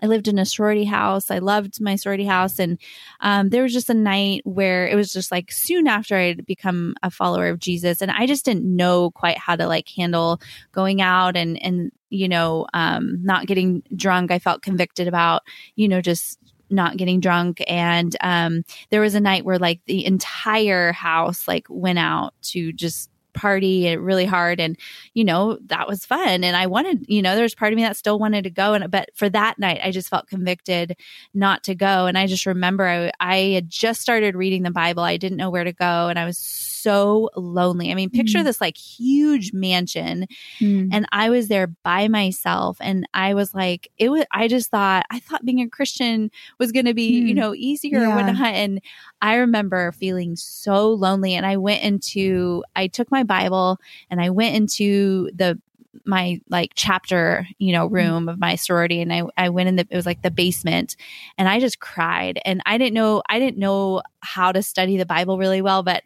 I 0.02 0.06
lived 0.06 0.28
in 0.28 0.38
a 0.38 0.46
sorority 0.46 0.84
house. 0.84 1.30
I 1.30 1.38
loved 1.38 1.80
my 1.80 1.96
sorority 1.96 2.24
house. 2.24 2.58
And 2.58 2.78
um, 3.20 3.50
there 3.50 3.62
was 3.62 3.72
just 3.72 3.90
a 3.90 3.94
night 3.94 4.42
where 4.44 4.86
it 4.86 4.94
was 4.94 5.12
just 5.12 5.30
like 5.30 5.52
soon 5.52 5.86
after 5.86 6.16
I'd 6.16 6.46
become 6.46 6.94
a 7.02 7.10
follower 7.10 7.48
of 7.48 7.58
Jesus. 7.58 8.00
And 8.00 8.10
I 8.10 8.26
just 8.26 8.44
didn't 8.44 8.64
know 8.64 9.10
quite 9.10 9.36
how 9.36 9.56
to 9.56 9.66
like 9.66 9.88
handle 9.88 10.40
going 10.72 11.02
out 11.02 11.36
and, 11.36 11.62
and, 11.62 11.92
you 12.08 12.28
know, 12.28 12.66
um, 12.72 13.22
not 13.22 13.46
getting 13.46 13.82
drunk. 13.94 14.30
I 14.30 14.38
felt 14.38 14.62
convicted 14.62 15.06
about, 15.06 15.42
you 15.76 15.86
know, 15.86 16.00
just 16.00 16.38
not 16.70 16.96
getting 16.96 17.20
drunk. 17.20 17.62
And 17.66 18.16
um, 18.20 18.62
there 18.90 19.00
was 19.00 19.14
a 19.14 19.20
night 19.20 19.44
where 19.44 19.58
like 19.58 19.80
the 19.86 20.04
entire 20.04 20.92
house 20.92 21.46
like 21.48 21.66
went 21.68 21.98
out 21.98 22.34
to 22.42 22.72
just 22.72 23.09
party 23.32 23.86
it 23.86 24.00
really 24.00 24.24
hard 24.26 24.60
and 24.60 24.76
you 25.14 25.24
know 25.24 25.58
that 25.66 25.86
was 25.88 26.04
fun 26.04 26.44
and 26.44 26.56
i 26.56 26.66
wanted 26.66 27.04
you 27.08 27.22
know 27.22 27.34
there's 27.36 27.54
part 27.54 27.72
of 27.72 27.76
me 27.76 27.82
that 27.82 27.96
still 27.96 28.18
wanted 28.18 28.44
to 28.44 28.50
go 28.50 28.74
and 28.74 28.90
but 28.90 29.08
for 29.14 29.28
that 29.28 29.58
night 29.58 29.80
i 29.82 29.90
just 29.90 30.08
felt 30.08 30.26
convicted 30.26 30.96
not 31.34 31.62
to 31.64 31.74
go 31.74 32.06
and 32.06 32.16
i 32.18 32.26
just 32.26 32.46
remember 32.46 32.86
i, 32.86 33.10
I 33.20 33.36
had 33.54 33.68
just 33.68 34.00
started 34.00 34.34
reading 34.34 34.62
the 34.62 34.70
bible 34.70 35.02
i 35.02 35.16
didn't 35.16 35.38
know 35.38 35.50
where 35.50 35.64
to 35.64 35.72
go 35.72 36.08
and 36.08 36.18
i 36.18 36.24
was 36.24 36.38
so 36.38 37.28
lonely 37.36 37.90
i 37.90 37.94
mean 37.94 38.08
picture 38.10 38.38
Mhm. 38.38 38.44
this 38.44 38.60
like 38.60 38.76
huge 38.76 39.52
mansion 39.52 40.26
Mm. 40.60 40.88
and 40.92 41.06
I 41.12 41.30
was 41.30 41.48
there 41.48 41.68
by 41.84 42.08
myself 42.08 42.76
and 42.80 43.06
I 43.14 43.34
was 43.34 43.54
like 43.54 43.90
it 43.98 44.10
was 44.10 44.24
I 44.32 44.48
just 44.48 44.70
thought 44.70 45.04
I 45.10 45.18
thought 45.18 45.44
being 45.44 45.60
a 45.60 45.68
Christian 45.68 46.30
was 46.58 46.72
going 46.72 46.84
to 46.86 46.94
be 46.94 47.20
you 47.20 47.34
Hmm. 47.34 47.40
know 47.40 47.54
easier 47.54 48.00
Yeah. 48.00 48.14
whatnot 48.14 48.54
and 48.54 48.80
I 49.22 49.36
remember 49.36 49.92
feeling 49.92 50.36
so 50.36 50.90
lonely 50.90 51.34
and 51.34 51.44
I 51.46 51.56
went 51.56 51.82
into 51.82 52.64
I 52.76 52.86
took 52.88 53.10
my 53.10 53.19
Bible 53.24 53.78
and 54.10 54.20
I 54.20 54.30
went 54.30 54.54
into 54.56 55.30
the 55.34 55.58
my 56.04 56.40
like 56.48 56.70
chapter 56.76 57.46
you 57.58 57.72
know 57.72 57.86
room 57.86 58.28
of 58.28 58.38
my 58.38 58.54
sorority 58.54 59.00
and 59.00 59.12
I 59.12 59.22
I 59.36 59.48
went 59.48 59.68
in 59.68 59.76
the 59.76 59.86
it 59.90 59.96
was 59.96 60.06
like 60.06 60.22
the 60.22 60.30
basement 60.30 60.96
and 61.36 61.48
I 61.48 61.58
just 61.58 61.80
cried 61.80 62.40
and 62.44 62.62
I 62.64 62.78
didn't 62.78 62.94
know 62.94 63.22
I 63.28 63.38
didn't 63.40 63.58
know 63.58 64.02
how 64.20 64.52
to 64.52 64.62
study 64.62 64.96
the 64.96 65.04
Bible 65.06 65.36
really 65.36 65.60
well 65.62 65.82
but 65.82 66.04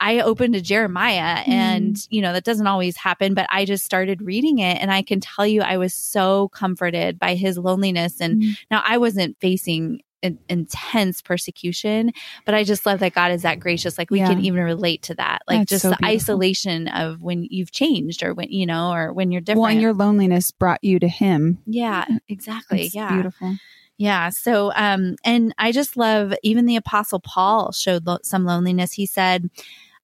I 0.00 0.20
opened 0.20 0.54
to 0.54 0.60
Jeremiah 0.60 1.42
and 1.46 1.96
you 2.10 2.20
know 2.20 2.32
that 2.34 2.44
doesn't 2.44 2.66
always 2.66 2.96
happen 2.96 3.34
but 3.34 3.46
I 3.50 3.64
just 3.64 3.84
started 3.84 4.20
reading 4.20 4.58
it 4.58 4.78
and 4.82 4.92
I 4.92 5.00
can 5.02 5.20
tell 5.20 5.46
you 5.46 5.62
I 5.62 5.76
was 5.78 5.94
so 5.94 6.48
comforted 6.48 7.18
by 7.18 7.34
his 7.34 7.56
loneliness 7.56 8.20
and 8.20 8.42
Mm. 8.42 8.56
now 8.70 8.82
I 8.84 8.98
wasn't 8.98 9.38
facing 9.40 10.02
in, 10.22 10.38
intense 10.48 11.20
persecution 11.20 12.12
but 12.44 12.54
I 12.54 12.64
just 12.64 12.86
love 12.86 13.00
that 13.00 13.12
God 13.14 13.32
is 13.32 13.42
that 13.42 13.60
gracious 13.60 13.98
like 13.98 14.10
we 14.10 14.18
Yeah. 14.20 14.28
can 14.28 14.44
even 14.44 14.62
relate 14.62 15.02
to 15.02 15.14
that 15.16 15.42
like 15.48 15.60
That's 15.60 15.70
just 15.70 15.82
so 15.82 15.90
the 15.90 15.96
beautiful. 15.96 16.14
isolation 16.16 16.88
of 16.88 17.20
when 17.20 17.46
you've 17.50 17.72
changed 17.72 18.22
or 18.22 18.32
when 18.34 18.50
you 18.50 18.66
know 18.66 18.92
or 18.92 19.12
when 19.12 19.30
you're 19.32 19.40
different 19.40 19.62
Well, 19.62 19.70
and 19.72 19.80
your 19.82 19.92
loneliness 19.94 20.50
brought 20.50 20.82
you 20.82 20.98
to 21.00 21.08
him. 21.08 21.58
yeah 21.66 22.04
exactly 22.28 22.82
It's 22.86 22.94
yeah 22.94 23.12
beautiful. 23.14 23.56
yeah. 23.98 24.30
So, 24.30 24.72
um, 24.74 25.16
and 25.24 25.54
I 25.58 25.70
just 25.70 25.96
love 25.96 26.32
even 26.42 26.66
the 26.66 26.76
apostle 26.76 27.20
Paul 27.20 27.70
showed 27.72 28.06
lo- 28.06 28.18
some 28.24 28.44
loneliness. 28.44 28.94
He 28.94 29.06
said, 29.06 29.48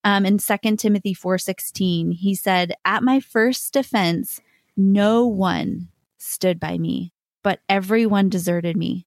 um, 0.05 0.25
in 0.25 0.39
second 0.39 0.77
Timothy 0.79 1.15
4, 1.15 1.39
16, 1.39 2.13
he 2.13 2.35
said, 2.37 2.75
at 2.85 3.03
my 3.03 3.19
first 3.19 3.73
defense, 3.73 4.41
no 4.77 5.27
one 5.27 5.89
stood 6.19 6.61
by 6.61 6.79
me, 6.79 7.13
but 7.43 7.59
everyone 7.69 8.29
deserted 8.29 8.77
me. 8.77 9.07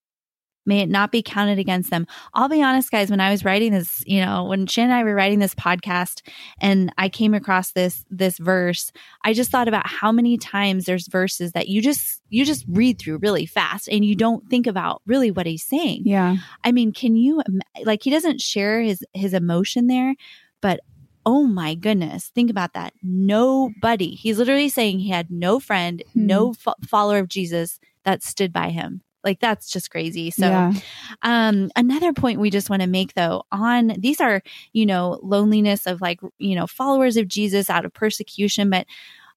May 0.65 0.81
it 0.81 0.89
not 0.89 1.11
be 1.11 1.23
counted 1.23 1.57
against 1.59 1.89
them. 1.89 2.05
I'll 2.33 2.49
be 2.49 2.61
honest, 2.61 2.91
guys, 2.91 3.09
when 3.09 3.19
I 3.19 3.31
was 3.31 3.43
writing 3.43 3.71
this, 3.71 4.03
you 4.05 4.23
know, 4.23 4.43
when 4.43 4.67
Shannon 4.67 4.91
and 4.91 4.99
I 4.99 5.03
were 5.03 5.15
writing 5.15 5.39
this 5.39 5.55
podcast 5.55 6.21
and 6.59 6.93
I 6.97 7.09
came 7.09 7.33
across 7.33 7.71
this 7.71 8.05
this 8.09 8.37
verse, 8.37 8.91
I 9.23 9.33
just 9.33 9.49
thought 9.51 9.67
about 9.67 9.87
how 9.87 10.11
many 10.11 10.37
times 10.37 10.85
there's 10.85 11.07
verses 11.07 11.53
that 11.53 11.67
you 11.67 11.81
just 11.81 12.21
you 12.29 12.45
just 12.45 12.65
read 12.67 12.99
through 12.99 13.17
really 13.17 13.45
fast 13.45 13.89
and 13.89 14.05
you 14.05 14.15
don't 14.15 14.47
think 14.49 14.67
about 14.67 15.01
really 15.05 15.31
what 15.31 15.45
he's 15.47 15.63
saying. 15.63 16.03
Yeah. 16.05 16.37
I 16.63 16.71
mean, 16.71 16.93
can 16.93 17.15
you 17.15 17.41
like 17.83 18.03
he 18.03 18.09
doesn't 18.09 18.39
share 18.41 18.81
his 18.81 19.03
his 19.13 19.33
emotion 19.33 19.87
there, 19.87 20.15
but 20.61 20.79
oh 21.25 21.43
my 21.43 21.75
goodness, 21.75 22.31
think 22.33 22.49
about 22.49 22.73
that. 22.73 22.93
Nobody. 23.03 24.11
He's 24.15 24.37
literally 24.37 24.69
saying 24.69 24.99
he 24.99 25.09
had 25.09 25.29
no 25.31 25.59
friend, 25.59 26.03
Hmm. 26.13 26.25
no 26.25 26.53
fo- 26.53 26.73
follower 26.87 27.19
of 27.19 27.29
Jesus 27.29 27.79
that 28.05 28.23
stood 28.23 28.51
by 28.51 28.69
him. 28.69 29.01
Like 29.23 29.39
that's 29.39 29.69
just 29.69 29.91
crazy. 29.91 30.31
So 30.31 30.47
yeah. 30.47 30.73
um, 31.21 31.69
another 31.75 32.13
point 32.13 32.39
we 32.39 32.49
just 32.49 32.69
want 32.69 32.81
to 32.81 32.87
make 32.87 33.13
though 33.13 33.43
on 33.51 33.95
these 33.97 34.19
are, 34.19 34.41
you 34.73 34.85
know, 34.85 35.19
loneliness 35.21 35.85
of 35.85 36.01
like, 36.01 36.19
you 36.37 36.55
know, 36.55 36.67
followers 36.67 37.17
of 37.17 37.27
Jesus 37.27 37.69
out 37.69 37.85
of 37.85 37.93
persecution, 37.93 38.69
but 38.69 38.87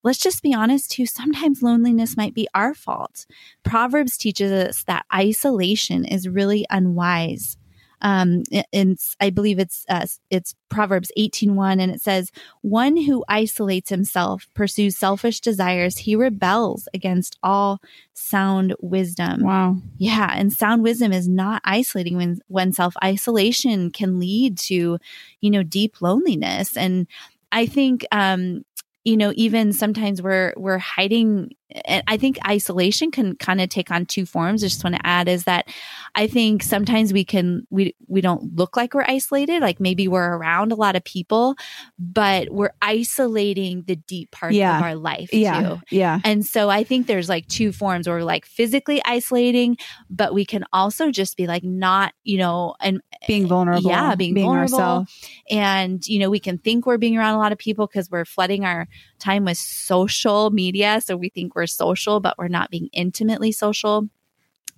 let's 0.02 0.18
just 0.18 0.42
be 0.42 0.54
honest 0.54 0.90
too. 0.90 1.06
Sometimes 1.06 1.62
loneliness 1.62 2.16
might 2.16 2.34
be 2.34 2.46
our 2.54 2.74
fault. 2.74 3.26
Proverbs 3.64 4.16
teaches 4.16 4.52
us 4.52 4.84
that 4.84 5.06
isolation 5.12 6.04
is 6.04 6.28
really 6.28 6.64
unwise. 6.70 7.56
Um, 8.04 8.42
and 8.72 9.00
I 9.18 9.30
believe 9.30 9.58
it's, 9.58 9.84
uh, 9.88 10.06
it's 10.30 10.54
Proverbs 10.68 11.10
18.1 11.18 11.80
and 11.80 11.90
it 11.90 12.02
says, 12.02 12.30
one 12.60 12.96
who 12.96 13.24
isolates 13.28 13.88
himself 13.88 14.46
pursues 14.54 14.96
selfish 14.96 15.40
desires. 15.40 15.98
He 15.98 16.14
rebels 16.14 16.86
against 16.92 17.38
all 17.42 17.80
sound 18.12 18.74
wisdom. 18.80 19.42
Wow. 19.42 19.78
Yeah, 19.96 20.32
and 20.36 20.52
sound 20.52 20.82
wisdom 20.82 21.12
is 21.12 21.28
not 21.28 21.62
isolating 21.64 22.16
when 22.16 22.40
oneself. 22.48 22.94
Isolation 23.02 23.90
can 23.90 24.20
lead 24.20 24.58
to, 24.58 24.98
you 25.40 25.50
know, 25.50 25.62
deep 25.62 26.02
loneliness. 26.02 26.76
And 26.76 27.06
I 27.52 27.66
think 27.66 28.04
um, 28.12 28.64
you 29.04 29.18
know, 29.18 29.32
even 29.36 29.72
sometimes 29.72 30.22
we're 30.22 30.54
we're 30.56 30.78
hiding 30.78 31.54
and 31.86 32.04
I 32.06 32.16
think 32.18 32.38
isolation 32.46 33.10
can 33.10 33.36
kind 33.36 33.60
of 33.60 33.68
take 33.68 33.90
on 33.90 34.06
two 34.06 34.26
forms. 34.26 34.62
I 34.62 34.66
just 34.68 34.84
want 34.84 34.96
to 34.96 35.06
add 35.06 35.28
is 35.28 35.44
that 35.44 35.66
I 36.14 36.26
think 36.26 36.62
sometimes 36.62 37.12
we 37.12 37.24
can 37.24 37.66
we 37.70 37.94
we 38.06 38.20
don't 38.20 38.54
look 38.54 38.76
like 38.76 38.94
we're 38.94 39.04
isolated, 39.08 39.60
like 39.62 39.80
maybe 39.80 40.06
we're 40.06 40.36
around 40.36 40.72
a 40.72 40.76
lot 40.76 40.94
of 40.94 41.02
people, 41.04 41.56
but 41.98 42.50
we're 42.50 42.72
isolating 42.82 43.82
the 43.86 43.96
deep 43.96 44.30
parts 44.30 44.54
Yeah. 44.56 44.76
of 44.78 44.82
our 44.84 44.94
life 44.94 45.32
Yeah. 45.32 45.68
too. 45.68 45.80
Yeah. 45.90 46.20
And 46.24 46.44
so 46.44 46.70
I 46.70 46.84
think 46.84 47.06
there's 47.06 47.28
like 47.28 47.46
two 47.48 47.72
forms 47.72 48.06
where 48.06 48.16
we're 48.18 48.24
like 48.24 48.46
physically 48.46 49.00
isolating, 49.04 49.76
but 50.10 50.34
we 50.34 50.44
can 50.44 50.64
also 50.72 51.10
just 51.10 51.36
be 51.36 51.46
like 51.46 51.64
not, 51.64 52.12
you 52.24 52.38
know, 52.38 52.74
and 52.80 53.00
Being 53.26 53.46
vulnerable. 53.46 53.90
Yeah, 53.90 54.14
being 54.14 54.34
vulnerable. 54.34 54.74
ourselves. 54.74 55.12
and 55.50 56.06
you 56.06 56.18
know, 56.18 56.30
we 56.30 56.40
can 56.40 56.58
think 56.58 56.86
we're 56.86 56.98
being 56.98 57.16
around 57.16 57.34
a 57.34 57.38
lot 57.38 57.52
of 57.52 57.58
people 57.58 57.86
because 57.86 58.10
we're 58.10 58.24
flooding 58.24 58.64
our 58.64 58.86
time 59.24 59.44
with 59.44 59.58
social 59.58 60.50
media. 60.50 61.00
So 61.04 61.16
we 61.16 61.30
think 61.30 61.54
we're 61.54 61.66
social, 61.66 62.20
but 62.20 62.36
we're 62.38 62.48
not 62.48 62.70
being 62.70 62.88
intimately 62.92 63.52
social. 63.52 64.08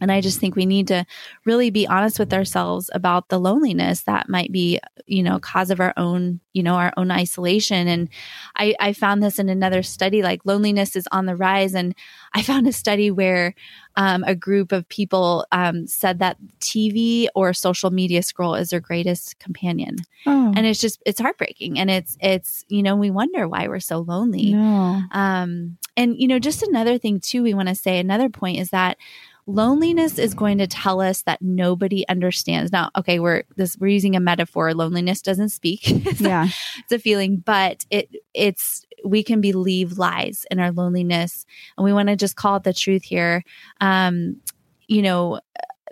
And 0.01 0.13
I 0.13 0.21
just 0.21 0.39
think 0.39 0.57
we 0.57 0.67
need 0.67 0.89
to 0.89 1.07
really 1.45 1.71
be 1.71 1.87
honest 1.87 2.19
with 2.19 2.33
ourselves 2.33 2.91
about 2.93 3.29
the 3.29 3.39
loneliness 3.39 4.03
that 4.03 4.29
might 4.29 4.53
be, 4.53 4.81
you 5.07 5.23
know, 5.23 5.39
cause 5.39 5.71
of 5.71 5.81
our 5.81 5.95
own, 5.97 6.41
you 6.53 6.63
know, 6.63 6.75
our 6.75 6.93
own 6.97 7.11
isolation. 7.11 7.89
And 7.89 8.09
I, 8.57 8.75
I 8.79 8.93
found 8.93 9.23
this 9.23 9.39
in 9.39 9.49
another 9.49 9.83
study, 9.83 10.23
like 10.23 10.41
loneliness 10.45 10.97
is 10.97 11.09
on 11.13 11.27
the 11.27 11.37
rise. 11.37 11.75
And 11.75 11.95
I 12.35 12.43
found 12.43 12.67
a 12.67 12.73
study 12.73 13.11
where 13.11 13.55
um, 13.97 14.25
a 14.25 14.35
group 14.35 14.73
of 14.73 14.89
people 14.89 15.47
um, 15.53 15.87
said 15.87 16.19
that 16.19 16.37
TV 16.61 17.29
or 17.35 17.55
social 17.55 17.91
media 17.91 18.23
scroll 18.23 18.55
is 18.55 18.71
their 18.71 18.81
greatest 18.81 19.39
companion. 19.39 19.97
Oh. 20.27 20.53
And 20.55 20.67
it's 20.67 20.81
just, 20.81 21.01
it's 21.07 21.21
heartbreaking. 21.21 21.79
And 21.79 21.91
it's, 21.91 22.19
it's, 22.21 22.65
you 22.69 22.83
know, 22.83 22.97
we 22.97 23.11
wonder 23.11 23.49
why 23.49 23.69
we're 23.69 23.81
so 23.81 23.99
lonely. 23.99 24.53
no. 24.53 25.01
Um, 25.13 25.79
and 25.97 26.17
you 26.19 26.29
know, 26.29 26.39
just 26.39 26.63
another 26.63 26.99
thing 26.99 27.21
too, 27.21 27.43
we 27.43 27.55
want 27.55 27.69
to 27.69 27.75
say 27.75 27.99
another 27.99 28.29
point 28.29 28.59
is 28.59 28.71
that 28.71 28.99
loneliness 29.47 30.19
is 30.19 30.35
going 30.35 30.59
to 30.59 30.67
tell 30.67 31.01
us 31.01 31.23
that 31.23 31.41
nobody 31.41 32.07
understands. 32.09 32.73
Now, 32.73 32.91
okay, 32.97 33.19
we're 33.21 33.45
this 33.57 33.77
we're 33.79 33.89
using 33.89 34.17
a 34.17 34.21
metaphor. 34.21 34.75
Loneliness 34.75 35.23
doesn't 35.23 35.51
speak. 35.51 35.81
it's, 35.91 36.21
a, 36.21 36.25
Yeah. 36.29 36.49
it's 36.81 36.93
a 36.93 36.99
feeling, 36.99 37.39
but 37.39 37.85
it 37.91 38.09
it's 38.35 38.85
we 39.05 39.23
can 39.23 39.41
believe 39.41 39.99
lies 39.99 40.45
in 40.51 40.59
our 40.59 40.73
loneliness, 40.73 41.47
and 41.77 41.85
we 41.85 41.93
want 41.93 42.09
to 42.09 42.17
just 42.17 42.37
call 42.37 42.57
it 42.57 42.65
the 42.65 42.73
truth 42.75 43.05
here. 43.05 43.45
Um, 43.81 44.41
you 44.89 45.03
know 45.03 45.41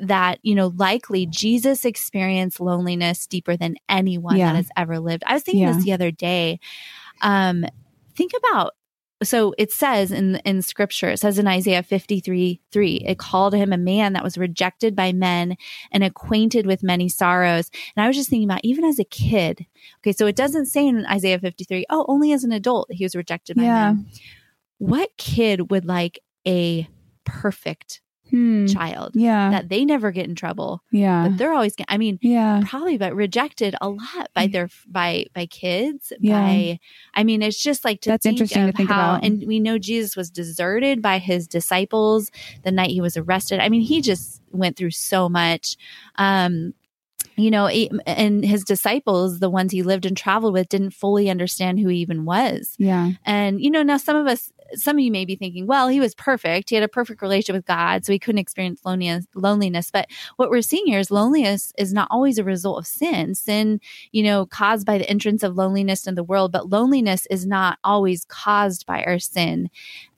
that 0.01 0.41
you 0.43 0.57
know 0.57 0.73
likely 0.77 1.25
jesus 1.25 1.85
experienced 1.85 2.59
loneliness 2.59 3.29
deeper 3.29 3.57
than 3.57 3.77
anyone 3.89 4.37
Yeah. 4.37 4.49
that 4.51 4.57
has 4.57 4.69
ever 4.77 4.99
lived 4.99 5.23
i 5.25 5.35
was 5.35 5.45
thinking 5.45 5.63
Yeah. 5.63 5.73
this 5.73 5.85
the 5.85 5.93
other 5.93 6.11
day 6.11 6.59
um 7.23 7.65
think 8.17 8.33
about 8.37 8.75
so 9.25 9.55
it 9.59 9.73
says 9.73 10.13
in 10.13 10.37
in 10.45 10.63
scripture 10.63 11.11
it 11.11 11.19
says 11.19 11.39
in 11.39 11.47
isaiah 11.49 11.83
53 11.83 12.61
3 12.71 12.97
it 13.07 13.19
called 13.19 13.55
him 13.55 13.73
a 13.73 13.77
man 13.79 14.13
that 14.13 14.23
was 14.23 14.39
rejected 14.39 14.95
by 14.95 15.13
men 15.13 15.57
and 15.91 16.05
acquainted 16.05 16.67
with 16.67 16.83
many 16.83 17.09
sorrows 17.09 17.71
and 17.97 18.05
i 18.05 18.07
was 18.07 18.17
just 18.17 18.31
thinking 18.31 18.49
about 18.49 18.61
even 18.63 18.85
as 18.85 18.99
a 18.99 19.05
kid 19.05 19.67
okay 20.01 20.13
so 20.13 20.27
it 20.27 20.37
doesn't 20.37 20.67
say 20.67 20.87
in 20.87 21.05
isaiah 21.07 21.39
53 21.39 21.87
oh 21.91 22.05
only 22.09 22.33
as 22.33 22.45
an 22.45 22.53
adult 22.53 22.87
he 22.91 23.05
was 23.05 23.17
rejected 23.17 23.57
by 23.57 23.65
Yeah. 23.65 23.93
men 23.95 24.07
what 24.79 25.11
kid 25.17 25.71
would 25.71 25.85
like 25.85 26.19
a 26.47 26.89
perfect 27.25 28.01
Hmm. 28.35 28.67
child 28.67 29.13
Yeah. 29.15 29.51
that 29.51 29.69
they 29.69 29.85
never 29.85 30.11
get 30.11 30.27
in 30.27 30.35
trouble 30.35 30.83
yeah. 30.91 31.29
but 31.29 31.39
they're 31.39 31.53
always 31.55 31.75
i 31.89 31.97
mean 31.99 32.19
Yeah. 32.21 32.63
probably 32.67 32.99
but 32.99 33.15
rejected 33.15 33.77
a 33.81 33.89
lot 33.89 34.29
by 34.35 34.49
their 34.49 34.69
by 34.89 35.27
by 35.35 35.47
kids 35.47 36.13
Yeah. 36.21 36.41
by 36.41 36.79
i 37.15 37.23
mean 37.23 37.43
it's 37.43 37.63
just 37.63 37.85
like 37.85 38.01
to 38.01 38.11
That's 38.11 38.25
think 38.25 38.35
interesting 38.41 38.67
to 38.67 38.73
think 38.73 38.89
how, 38.91 39.15
about. 39.15 39.25
and 39.25 39.45
we 39.47 39.61
know 39.61 39.79
jesus 39.79 40.17
was 40.17 40.31
deserted 40.31 41.01
by 41.01 41.19
his 41.19 41.47
disciples 41.47 42.33
the 42.65 42.73
night 42.73 42.91
he 42.91 43.01
was 43.01 43.17
arrested 43.17 43.61
i 43.61 43.69
mean 43.69 43.83
he 43.83 44.01
just 44.01 44.43
went 44.51 44.77
through 44.77 44.91
so 44.91 45.29
much 45.29 45.77
um 46.17 46.75
you 47.37 47.51
know 47.51 47.67
and 47.67 48.45
his 48.45 48.63
disciples 48.63 49.41
the 49.41 49.51
ones 49.51 49.73
he 49.73 49.83
lived 49.83 50.07
and 50.07 50.17
traveled 50.17 50.53
with 50.53 50.69
didn't 50.69 50.91
fully 50.91 51.29
understand 51.29 51.79
who 51.81 51.89
he 51.89 51.99
even 51.99 52.25
was 52.25 52.75
Yeah. 52.79 53.13
and, 53.25 53.61
you 53.61 53.71
know, 53.71 53.83
now 53.83 53.97
some 53.97 54.17
of 54.17 54.27
us, 54.29 54.53
some 54.73 54.97
of 54.97 55.01
you 55.01 55.11
may 55.13 55.25
be 55.25 55.37
thinking, 55.37 55.67
well, 55.67 55.89
he 55.89 56.01
was 56.01 56.15
perfect. 56.15 56.71
He 56.71 56.75
had 56.75 56.83
a 56.85 56.89
perfect 56.89 57.23
relationship 57.23 57.55
with 57.57 57.67
God, 57.67 58.05
so 58.05 58.13
he 58.13 58.19
couldn't 58.19 58.39
experience 58.39 58.81
loneliness. 58.85 59.27
loneliness. 59.35 59.91
But 59.91 60.09
what 60.37 60.51
we're 60.51 60.63
seeing 60.63 60.87
here 60.87 60.99
is 60.99 61.11
loneliness 61.11 61.73
is 61.79 61.93
not 61.93 62.09
always 62.11 62.39
a 62.39 62.45
result 62.45 62.79
of 62.79 62.87
sin. 62.87 63.35
Sin, 63.35 63.81
you 64.13 64.23
know, 64.23 64.47
caused 64.47 64.87
by 64.87 64.99
the 64.99 65.09
entrance 65.09 65.43
of 65.43 65.57
loneliness 65.57 66.07
in 66.07 66.15
the 66.15 66.25
world, 66.25 66.51
but 66.53 66.71
loneliness 66.71 67.27
is 67.31 67.47
not 67.47 67.79
always 67.85 68.25
caused 68.25 68.87
by 68.87 69.05
our 69.05 69.19
sin. 69.19 69.69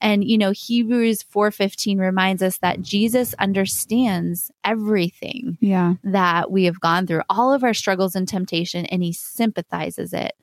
And, 0.01 0.23
you 0.23 0.37
know, 0.37 0.51
Hebrews 0.51 1.23
4.15 1.23 1.99
reminds 1.99 2.41
us 2.41 2.57
that 2.59 2.81
Jesus 2.81 3.33
understands 3.39 4.51
everything 4.63 5.57
Yeah. 5.61 5.95
that 6.03 6.51
we 6.51 6.65
have 6.65 6.79
gone 6.79 7.07
through, 7.07 7.21
all 7.29 7.53
of 7.53 7.63
our 7.63 7.73
struggles 7.73 8.15
and 8.15 8.27
temptation, 8.27 8.85
and 8.87 9.03
he 9.03 9.13
sympathizes 9.13 10.13
it. 10.13 10.33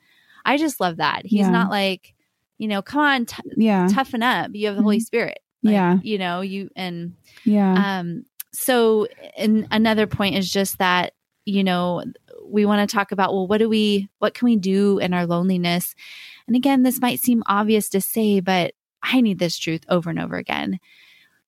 I 0.45 0.57
just 0.57 0.79
love 0.79 0.97
that. 0.97 1.25
He's 1.25 1.41
Yeah. 1.41 1.49
not 1.51 1.69
like, 1.69 2.13
you 2.57 2.67
know, 2.67 2.81
come 2.81 3.01
on, 3.01 3.25
t- 3.25 3.41
Yeah. 3.57 3.87
toughen 3.91 4.23
up. 4.23 4.51
You 4.53 4.67
have 4.67 4.75
the 4.75 4.81
Holy 4.83 4.99
Mhm. 4.99 5.05
Spirit. 5.05 5.39
Like, 5.63 5.73
Yeah. 5.73 5.99
You 6.03 6.17
know, 6.17 6.41
you, 6.41 6.69
and, 6.75 7.13
Yeah. 7.43 7.99
um, 7.99 8.25
so, 8.53 9.07
and 9.37 9.67
another 9.71 10.07
point 10.07 10.35
is 10.35 10.49
just 10.51 10.77
that, 10.77 11.13
you 11.45 11.63
know, 11.63 12.03
we 12.45 12.65
want 12.65 12.87
to 12.87 12.93
talk 12.95 13.11
about, 13.11 13.33
well, 13.33 13.47
what 13.47 13.57
do 13.57 13.67
we, 13.67 14.07
what 14.19 14.33
can 14.33 14.45
we 14.45 14.55
do 14.55 14.99
in 14.99 15.13
our 15.13 15.25
loneliness? 15.25 15.93
And 16.47 16.55
again, 16.55 16.83
this 16.83 17.01
might 17.01 17.19
seem 17.19 17.43
obvious 17.47 17.89
to 17.89 18.01
say, 18.01 18.39
but 18.39 18.73
I 19.03 19.21
need 19.21 19.39
this 19.39 19.57
truth 19.57 19.83
over 19.89 20.09
and 20.09 20.19
over 20.19 20.35
again. 20.37 20.79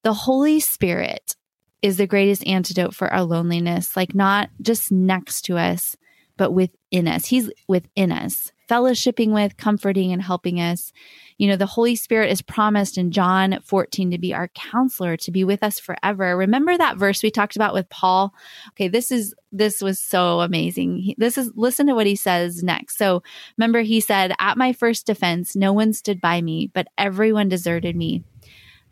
The 0.04 0.13
Holy 0.13 0.60
Spirit 0.60 1.36
is 1.82 1.98
the 1.98 2.08
greatest 2.08 2.46
antidote 2.48 2.93
for 2.96 3.12
our 3.13 3.24
loneliness, 3.24 3.96
like 3.96 4.13
not 4.15 4.50
just 4.62 4.91
next 4.91 5.43
to 5.43 5.58
us, 5.58 5.96
but 6.36 6.52
within 6.52 7.08
us. 7.08 7.26
He's 7.28 7.50
within 7.67 8.12
us, 8.12 8.52
fellowshipping 8.67 9.32
with, 9.32 9.58
comforting, 9.58 10.12
and 10.12 10.21
helping 10.21 10.60
us. 10.60 10.91
You 11.38 11.47
know, 11.47 11.56
the 11.56 11.65
Holy 11.65 11.95
Spirit 11.95 12.32
is 12.32 12.41
promised 12.41 12.97
in 12.97 13.12
John 13.12 13.60
14 13.63 14.12
to 14.12 14.17
be 14.17 14.34
our 14.34 14.47
counselor, 14.49 15.17
to 15.17 15.32
be 15.32 15.43
with 15.43 15.63
us 15.63 15.80
forever. 15.80 16.36
Remember 16.36 16.77
that 16.77 16.97
verse 16.97 17.23
we 17.23 17.32
talked 17.32 17.56
about 17.56 17.73
with 17.73 17.89
Paul? 17.89 18.34
Okay, 18.71 18.88
this 18.88 19.12
is 19.12 19.34
this 19.51 19.82
was 19.82 19.99
so 19.99 20.41
amazing. 20.41 20.97
He, 20.97 21.15
this 21.17 21.38
is 21.38 21.51
listen 21.56 21.88
to 21.88 21.95
what 21.95 22.08
he 22.08 22.15
says 22.15 22.63
next. 22.63 22.97
So, 22.97 23.23
remember 23.58 23.82
he 23.82 23.99
said, 23.99 24.34
"At 24.39 24.58
my 24.58 24.73
first 24.73 25.06
defense, 25.06 25.56
no 25.56 25.73
one 25.73 25.93
stood 25.93 26.19
by 26.19 26.41
me, 26.41 26.71
but 26.73 26.88
everyone 26.97 27.49
deserted 27.49 27.95
me. 27.95 28.23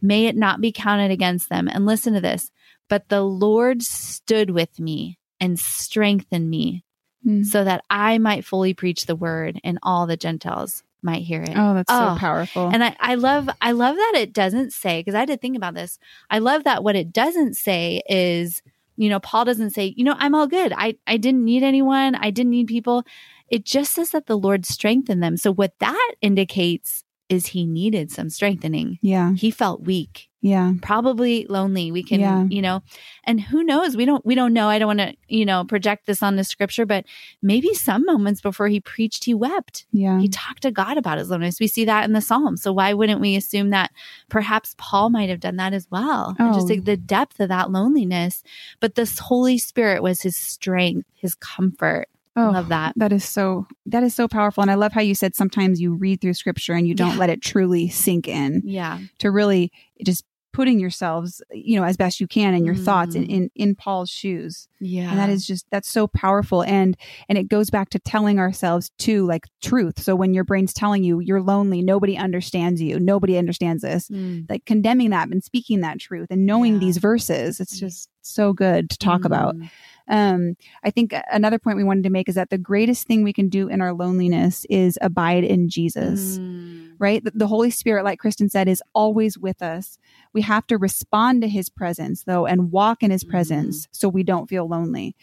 May 0.01 0.27
it 0.27 0.35
not 0.35 0.61
be 0.61 0.71
counted 0.71 1.11
against 1.11 1.49
them." 1.49 1.67
And 1.67 1.85
listen 1.85 2.13
to 2.13 2.21
this. 2.21 2.51
But 2.88 3.09
the 3.09 3.23
Lord 3.23 3.81
stood 3.81 4.51
with 4.51 4.79
me 4.79 5.17
and 5.39 5.59
strengthened 5.59 6.49
me 6.49 6.85
Hmm. 7.25 7.43
so 7.43 7.63
that 7.63 7.83
I 7.89 8.19
might 8.19 8.45
fully 8.45 8.73
preach 8.73 9.05
the 9.07 9.15
word 9.15 9.59
and 9.63 9.79
all 9.83 10.05
the 10.05 10.15
Gentiles 10.15 10.83
might 11.01 11.23
hear 11.23 11.41
it. 11.41 11.53
Oh, 11.55 11.73
that's 11.73 11.91
Oh. 11.91 12.13
so 12.15 12.19
powerful. 12.19 12.69
And 12.71 12.83
I, 12.83 12.95
I 12.99 13.15
love 13.15 13.49
I 13.61 13.71
love 13.73 13.95
that 13.95 14.13
it 14.15 14.31
doesn't 14.31 14.73
say 14.73 14.99
because 14.99 15.15
I 15.15 15.25
did 15.25 15.41
think 15.41 15.57
about 15.57 15.73
this. 15.73 15.97
I 16.29 16.38
love 16.39 16.63
that 16.65 16.83
what 16.83 16.95
it 16.95 17.11
doesn't 17.11 17.55
say 17.55 18.01
is 18.07 18.61
you 18.97 19.09
know, 19.09 19.19
Paul 19.19 19.43
doesn't 19.43 19.71
say, 19.71 19.93
you 19.97 20.05
know, 20.05 20.15
I'm 20.17 20.33
all 20.33 20.47
good. 20.47 20.71
I, 20.73 20.95
I 21.05 21.17
didn't 21.17 21.43
need 21.43 21.63
anyone. 21.63 22.15
I 22.15 22.29
didn't 22.29 22.51
need 22.51 22.67
people. 22.67 23.03
It 23.49 23.65
just 23.65 23.91
says 23.91 24.11
that 24.11 24.27
the 24.27 24.38
Lord 24.38 24.65
strengthened 24.65 25.21
them. 25.21 25.35
So 25.35 25.51
what 25.51 25.73
that 25.79 26.13
indicates 26.21 27.03
is 27.27 27.47
he 27.47 27.65
needed 27.65 28.09
some 28.09 28.29
strengthening. 28.29 28.97
Yeah. 29.01 29.33
He 29.33 29.51
felt 29.51 29.81
weak, 29.81 30.29
Yeah. 30.45 30.73
probably 30.84 31.47
lonely. 31.49 31.91
We 31.91 32.03
can, 32.03 32.19
Yeah. 32.19 32.45
you 32.49 32.62
know, 32.62 32.84
and 33.23 33.41
who 33.41 33.63
knows? 33.63 33.97
We 33.97 34.05
don't, 34.05 34.23
we 34.23 34.36
don't 34.36 34.53
know. 34.53 34.67
I 34.69 34.77
don't 34.77 34.88
want 34.95 34.99
to, 34.99 35.15
you 35.27 35.43
know, 35.43 35.63
project 35.63 36.05
this 36.05 36.21
on 36.21 36.36
the 36.36 36.43
scripture, 36.43 36.86
but 36.86 37.03
maybe 37.41 37.73
some 37.73 38.05
moments 38.05 38.41
before 38.41 38.67
he 38.67 38.79
preached, 38.79 39.23
he 39.25 39.34
wept. 39.34 39.86
Yeah. 39.91 40.19
He 40.19 40.27
talked 40.29 40.62
to 40.62 40.69
God 40.71 40.97
about 40.99 41.17
his 41.17 41.31
loneliness. 41.31 41.60
We 41.60 41.65
see 41.67 41.84
that 41.86 42.05
in 42.05 42.13
the 42.13 42.21
Psalms. 42.21 42.62
So 42.62 42.71
why 42.71 42.93
wouldn't 42.93 43.21
we 43.21 43.36
assume 43.36 43.71
that 43.71 43.89
perhaps 44.29 44.75
Paul 44.77 45.10
might 45.10 45.29
have 45.29 45.39
done 45.39 45.55
that 45.55 45.73
as 45.73 45.88
well? 45.89 46.36
And 46.38 46.53
just 46.53 46.67
Oh. 46.69 46.73
like 46.75 46.86
the 46.86 46.95
depth 46.97 47.39
of 47.39 47.49
that 47.49 47.71
loneliness. 47.71 48.43
But 48.79 48.93
this 48.93 49.17
Holy 49.17 49.58
Spirit 49.58 50.03
was 50.03 50.21
his 50.21 50.36
strength, 50.38 51.08
his 51.15 51.34
comfort. 51.34 52.08
I 52.38 52.47
Oh, 52.47 52.51
love 52.51 52.67
that. 52.67 52.93
That 52.97 53.13
is 53.13 53.23
so 53.23 53.65
that 53.86 54.03
is 54.03 54.13
so 54.13 54.27
powerful. 54.27 54.62
And 54.62 54.69
I 54.69 54.75
love 54.75 54.91
how 54.91 54.99
you 55.01 55.15
said 55.15 55.34
sometimes 55.36 55.79
you 55.79 55.93
read 55.93 56.19
through 56.21 56.34
scripture 56.34 56.73
and 56.73 56.86
you 56.86 56.93
don't 56.93 57.13
Yeah. 57.13 57.17
let 57.17 57.29
it 57.29 57.41
truly 57.41 57.88
sink 57.88 58.27
in 58.27 58.62
Yeah. 58.65 58.99
to 59.19 59.31
really 59.31 59.71
just 60.05 60.25
putting 60.55 60.79
yourselves, 60.79 61.41
you 61.51 61.77
know, 61.77 61.85
as 61.85 61.97
best 61.97 62.21
you 62.21 62.27
can 62.27 62.53
in 62.53 62.63
your 62.65 62.75
thoughts 62.75 63.13
in, 63.13 63.23
Mm. 63.25 63.29
in 63.29 63.49
in 63.55 63.75
Paul's 63.75 64.09
shoes. 64.09 64.67
Yeah. 64.79 65.09
And 65.09 65.19
that 65.19 65.29
is 65.29 65.45
just 65.45 65.65
that's 65.69 65.89
so 65.89 66.07
powerful. 66.07 66.63
And 66.63 66.95
and 67.27 67.37
it 67.37 67.49
goes 67.49 67.69
back 67.69 67.89
to 67.89 67.99
telling 67.99 68.39
ourselves 68.39 68.89
too, 68.97 69.25
like 69.27 69.47
truth. 69.61 69.99
So 70.01 70.15
when 70.15 70.33
your 70.33 70.45
brain's 70.45 70.73
telling 70.73 71.03
you 71.03 71.19
you're 71.19 71.41
lonely, 71.41 71.81
nobody 71.81 72.15
understands 72.17 72.81
you, 72.81 72.99
nobody 72.99 73.37
understands 73.37 73.83
this. 73.83 74.07
Mm. 74.09 74.49
Like 74.49 74.63
condemning 74.65 75.09
that 75.09 75.27
and 75.27 75.43
speaking 75.43 75.81
that 75.81 75.99
truth 75.99 76.27
and 76.31 76.45
knowing 76.45 76.73
Yeah. 76.75 76.79
these 76.79 76.97
verses. 76.99 77.59
It's 77.59 77.77
just 77.79 78.09
so 78.21 78.53
good 78.53 78.89
to 78.91 78.97
talk 78.97 79.25
about. 79.25 79.55
Mm. 79.57 79.69
Um, 80.07 80.55
I 80.83 80.91
think 80.91 81.13
another 81.31 81.57
point 81.59 81.77
we 81.77 81.83
wanted 81.83 82.03
to 82.03 82.09
make 82.11 82.29
is 82.29 82.35
that 82.35 82.49
the 82.51 82.57
greatest 82.59 83.07
thing 83.07 83.23
we 83.23 83.33
can 83.33 83.49
do 83.49 83.67
in 83.69 83.81
our 83.81 83.91
loneliness 83.93 84.65
is 84.69 84.97
abide 85.01 85.43
in 85.43 85.67
Jesus, 85.67 86.37
Mm. 86.37 86.74
Right? 86.99 87.23
The, 87.23 87.31
the 87.36 87.47
Holy 87.47 87.69
Spirit, 87.69 88.03
like 88.05 88.19
Kristen 88.19 88.49
said, 88.49 88.67
is 88.67 88.81
always 88.93 89.38
with 89.38 89.62
us. 89.62 89.97
We 90.34 90.41
have 90.43 90.65
to 90.67 90.77
respond 90.77 91.41
to 91.41 91.47
his 91.47 91.69
presence, 91.69 92.23
though, 92.23 92.45
and 92.45 92.71
walk 92.71 93.03
in 93.03 93.12
his 93.12 93.23
Mhm. 93.23 93.29
presence 93.29 93.88
so 93.91 94.08
we 94.10 94.23
don't 94.23 94.47
feel 94.49 94.67
lonely. 94.67 95.15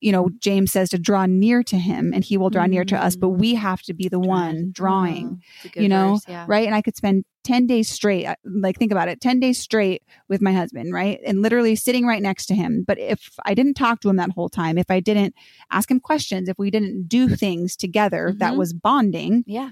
You 0.00 0.12
know, 0.12 0.30
James 0.40 0.72
says 0.72 0.88
to 0.90 0.98
draw 0.98 1.26
near 1.26 1.62
to 1.64 1.76
him 1.76 2.12
and 2.14 2.24
he 2.24 2.38
will 2.38 2.48
draw 2.48 2.64
near 2.66 2.84
to 2.86 2.96
us, 2.96 3.16
but 3.16 3.30
we 3.30 3.54
have 3.54 3.82
to 3.82 3.92
be 3.92 4.08
the 4.08 4.18
one 4.18 4.70
drawing 4.72 5.40
Oh, 5.42 5.60
it's 5.64 5.76
you 5.76 5.88
know, 5.88 6.12
verse, 6.14 6.24
yeah. 6.26 6.44
right? 6.48 6.66
And 6.66 6.74
I 6.74 6.80
could 6.80 6.96
spend 6.96 7.24
10 7.44 7.66
days 7.66 7.88
straight, 7.88 8.24
uh, 8.26 8.34
like 8.44 8.78
think 8.78 8.92
about 8.92 9.08
it, 9.08 9.20
10 9.20 9.40
days 9.40 9.58
straight 9.58 10.02
with 10.28 10.40
my 10.40 10.52
husband, 10.52 10.92
right? 10.94 11.20
And 11.26 11.42
literally 11.42 11.76
sitting 11.76 12.06
right 12.06 12.22
next 12.22 12.46
to 12.46 12.54
him. 12.54 12.82
But 12.86 12.98
if 12.98 13.30
I 13.44 13.52
didn't 13.54 13.74
talk 13.74 14.00
to 14.00 14.08
him 14.08 14.16
that 14.16 14.30
whole 14.30 14.48
time, 14.48 14.78
if 14.78 14.90
I 14.90 15.00
didn't 15.00 15.34
ask 15.70 15.90
him 15.90 16.00
questions, 16.00 16.48
if 16.48 16.58
we 16.58 16.70
didn't 16.70 17.06
do 17.08 17.28
things 17.28 17.76
together 17.76 18.32
that 18.38 18.54
Mhm. 18.54 18.58
was 18.58 18.72
bonding, 18.72 19.44
Yeah. 19.46 19.70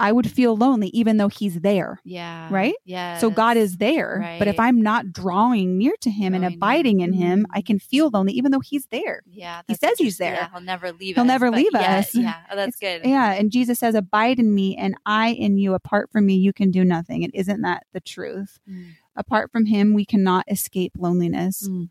I 0.00 0.10
would 0.12 0.30
feel 0.30 0.56
lonely 0.56 0.88
even 0.88 1.18
though 1.18 1.28
he's 1.28 1.60
there. 1.60 2.00
Yeah. 2.04 2.48
Right? 2.50 2.74
Yeah. 2.84 3.18
So 3.18 3.30
God 3.30 3.56
is 3.56 3.76
there. 3.76 4.36
But 4.38 4.48
if 4.48 4.58
I'm 4.58 4.80
not 4.82 5.12
drawing 5.12 5.78
near 5.78 5.92
to 6.00 6.10
him 6.10 6.34
and 6.34 6.42
Drawing 6.42 6.50
near. 6.52 6.56
abiding 6.56 7.00
in 7.00 7.12
him, 7.12 7.46
I 7.52 7.60
Mm. 7.60 7.66
can 7.66 7.78
feel 7.78 8.08
lonely 8.08 8.32
even 8.32 8.50
though 8.50 8.60
he's 8.60 8.86
there. 8.86 9.20
Yeah. 9.30 9.62
He 9.68 9.74
says 9.74 9.92
he's 9.98 10.16
there. 10.18 10.34
Yeah, 10.34 10.48
he'll 10.50 10.60
never 10.62 10.90
leave 10.92 11.14
us. 11.14 11.20
He'll 11.20 11.24
never 11.26 11.50
leave 11.50 11.70
yeah, 11.74 11.98
us. 11.98 12.14
Yeah. 12.14 12.34
Oh, 12.50 12.56
that's 12.56 12.76
good. 12.78 13.02
Yeah. 13.04 13.32
And 13.32 13.52
Jesus 13.52 13.78
says, 13.78 13.94
Abide 13.94 14.38
in 14.40 14.54
me 14.54 14.76
and 14.76 14.94
I 15.06 15.28
in 15.32 15.58
you. 15.58 15.74
Apart 15.74 16.10
from 16.10 16.26
me, 16.26 16.34
you 16.36 16.52
can 16.52 16.70
do 16.70 16.84
nothing. 16.84 17.22
And 17.22 17.32
isn't 17.34 17.60
that 17.62 17.84
the 17.92 18.00
truth? 18.00 18.58
Mm. 18.68 18.92
apart 19.16 19.52
from 19.52 19.66
him, 19.66 19.92
we 19.92 20.06
cannot 20.06 20.44
escape 20.50 20.92
loneliness. 20.96 21.68
Mm. 21.68 21.90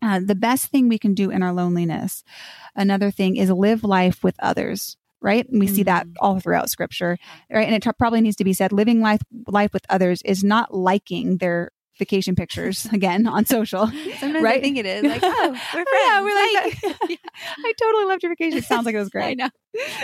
Uh, 0.00 0.20
the 0.24 0.36
best 0.36 0.66
thing 0.66 0.88
we 0.88 0.98
can 0.98 1.12
do 1.12 1.28
in 1.30 1.42
our 1.42 1.52
loneliness, 1.52 2.22
another 2.76 3.10
thing, 3.10 3.34
is 3.34 3.50
live 3.50 3.82
life 3.82 4.22
with 4.22 4.36
others. 4.38 4.96
Right, 5.20 5.48
and 5.48 5.58
we 5.58 5.66
see 5.66 5.82
that 5.82 6.06
Mm. 6.06 6.14
all 6.20 6.38
throughout 6.40 6.70
Scripture. 6.70 7.18
Right, 7.50 7.66
and 7.66 7.74
it 7.74 7.82
t- 7.82 7.90
probably 7.98 8.20
needs 8.20 8.36
to 8.36 8.44
be 8.44 8.52
said: 8.52 8.72
living 8.72 9.00
life 9.00 9.20
life 9.48 9.72
with 9.72 9.84
others 9.88 10.22
is 10.22 10.44
not 10.44 10.72
liking 10.74 11.38
their 11.38 11.72
vacation 11.98 12.36
pictures 12.36 12.86
again 12.92 13.26
on 13.26 13.44
social. 13.44 13.88
Sometimes 14.20 14.44
I 14.44 14.60
think 14.60 14.78
it 14.78 14.86
is 14.86 15.02
like, 15.02 15.20
oh, 15.24 15.48
we're 15.74 15.84
friends. 15.84 15.86
Yeah, 15.92 16.20
we're 16.22 16.34
like 16.34 16.64
Like, 16.64 16.80
that. 17.00 17.18
I 17.64 17.72
totally 17.82 18.04
loved 18.04 18.22
your 18.22 18.30
vacation. 18.30 18.58
It 18.58 18.64
sounds 18.64 18.86
like 18.86 18.94
it 18.94 18.98
was 19.00 19.08
great. 19.08 19.30
I 19.30 19.34
know. 19.34 19.48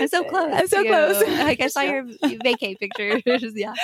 I'm 0.00 0.08
so 0.08 0.24
close. 0.24 0.52
I'm 0.52 0.66
so 0.66 0.82
close. 0.82 1.22
Like 1.38 1.60
I 1.60 1.68
saw 1.68 1.82
your 1.82 2.02
vacay 2.04 2.76
pictures. 2.80 3.22
yeah. 3.54 3.74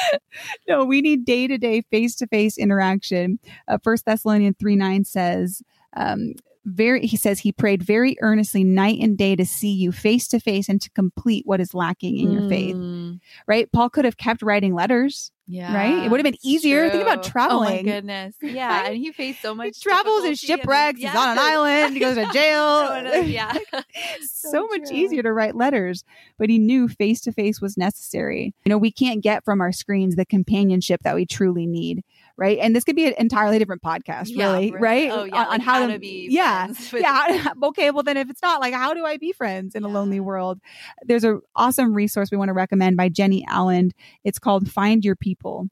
no, 0.69 0.85
we 0.85 1.01
need 1.03 1.25
day 1.25 1.47
to 1.47 1.57
day, 1.59 1.83
face 1.93 2.17
to 2.17 2.27
face 2.27 2.59
interaction. 2.59 3.39
Uh, 3.69 3.79
First 3.85 4.05
Thessalonians 4.07 4.57
three 4.59 4.75
nine 4.75 5.05
says, 5.05 5.63
um, 5.97 6.33
very. 6.65 7.07
He 7.07 7.17
says 7.17 7.39
he 7.41 7.53
prayed 7.53 7.83
very 7.83 8.17
earnestly 8.21 8.65
night 8.65 8.99
and 9.01 9.17
day 9.17 9.37
to 9.37 9.45
see 9.47 9.73
you 9.73 9.93
face 9.93 10.29
to 10.29 10.41
face 10.41 10.69
and 10.69 10.81
to 10.83 10.91
complete 10.91 11.47
what 11.47 11.61
is 11.61 11.75
lacking 11.75 12.19
in 12.19 12.31
your 12.33 12.49
faith. 12.49 12.77
Mm, 12.77 13.21
Right? 13.47 13.71
Paul 13.73 13.91
could 13.91 14.05
have 14.05 14.17
kept 14.17 14.43
writing 14.43 14.75
letters. 14.75 15.33
Yeah. 15.53 15.75
Right? 15.75 16.05
It 16.05 16.11
would 16.13 16.21
have 16.21 16.25
been 16.25 16.39
easier. 16.45 16.89
Think 16.91 17.03
about 17.03 17.25
traveling. 17.25 17.69
Oh 17.69 17.77
my 17.77 17.83
goodness. 17.83 18.37
Yeah. 18.41 18.87
And 18.87 18.97
he 18.97 19.11
faced 19.11 19.43
so 19.43 19.53
much 19.53 19.79
He 19.79 19.83
travels 19.83 20.23
and 20.25 20.37
difficulty 20.37 20.53
and- 20.53 20.61
shipwrecks. 20.61 21.01
He's 21.01 21.15
on 21.15 21.31
an 21.31 21.39
island. 21.41 21.95
He 21.95 21.99
goes 22.01 22.15
to 22.15 22.31
jail. 22.33 23.23
yeah. 23.25 23.53
so, 24.23 24.67
much 24.69 24.89
true. 24.89 24.97
easier 24.97 25.23
to 25.25 25.33
write 25.33 25.57
letters, 25.57 26.05
but 26.39 26.51
he 26.51 26.59
knew 26.61 26.87
face 26.87 27.21
to 27.23 27.33
face 27.33 27.61
was 27.61 27.77
necessary. 27.77 28.55
You 28.65 28.71
know, 28.71 28.79
we 28.79 28.93
can't 28.93 29.23
get 29.25 29.45
from 29.45 29.61
our 29.61 29.73
screens 29.73 30.15
the 30.15 30.25
companionship 30.25 31.03
that 31.03 31.17
we 31.17 31.27
truly 31.27 31.67
need, 31.67 32.05
right? 32.41 32.59
And 32.59 32.75
this 32.75 32.83
could 32.83 32.97
be 32.97 33.07
an 33.07 33.15
entirely 33.19 33.59
different 33.61 33.83
podcast, 33.83 34.25
Yeah, 34.31 34.51
really, 34.53 34.73
right. 34.73 34.81
right? 34.81 35.11
Oh, 35.13 35.25
yeah, 35.25 35.37
On, 35.43 35.47
on 35.47 35.61
how, 35.61 35.75
how 35.75 35.87
to, 35.87 35.93
to 35.93 35.99
be 36.01 36.27
yeah, 36.31 36.73
yeah. 36.93 37.47
okay, 37.65 37.93
well 37.93 38.03
then, 38.03 38.17
if 38.17 38.29
it's 38.31 38.43
not 38.43 38.61
like, 38.61 38.75
how 38.75 38.95
do 38.95 39.05
I 39.05 39.19
be 39.19 39.31
friends 39.33 39.75
in 39.77 39.85
a 39.85 39.89
lonely 39.89 40.19
world? 40.19 40.59
There's 41.05 41.23
an 41.23 41.41
awesome 41.55 41.95
resource 41.95 42.31
we 42.33 42.37
want 42.39 42.49
to 42.49 42.55
recommend 42.55 42.97
by 42.97 43.09
Jennie 43.11 43.45
Allen. 43.47 43.93
It's 44.25 44.39
called 44.41 44.69
"Find 44.71 45.05
Your 45.05 45.15
People." 45.15 45.69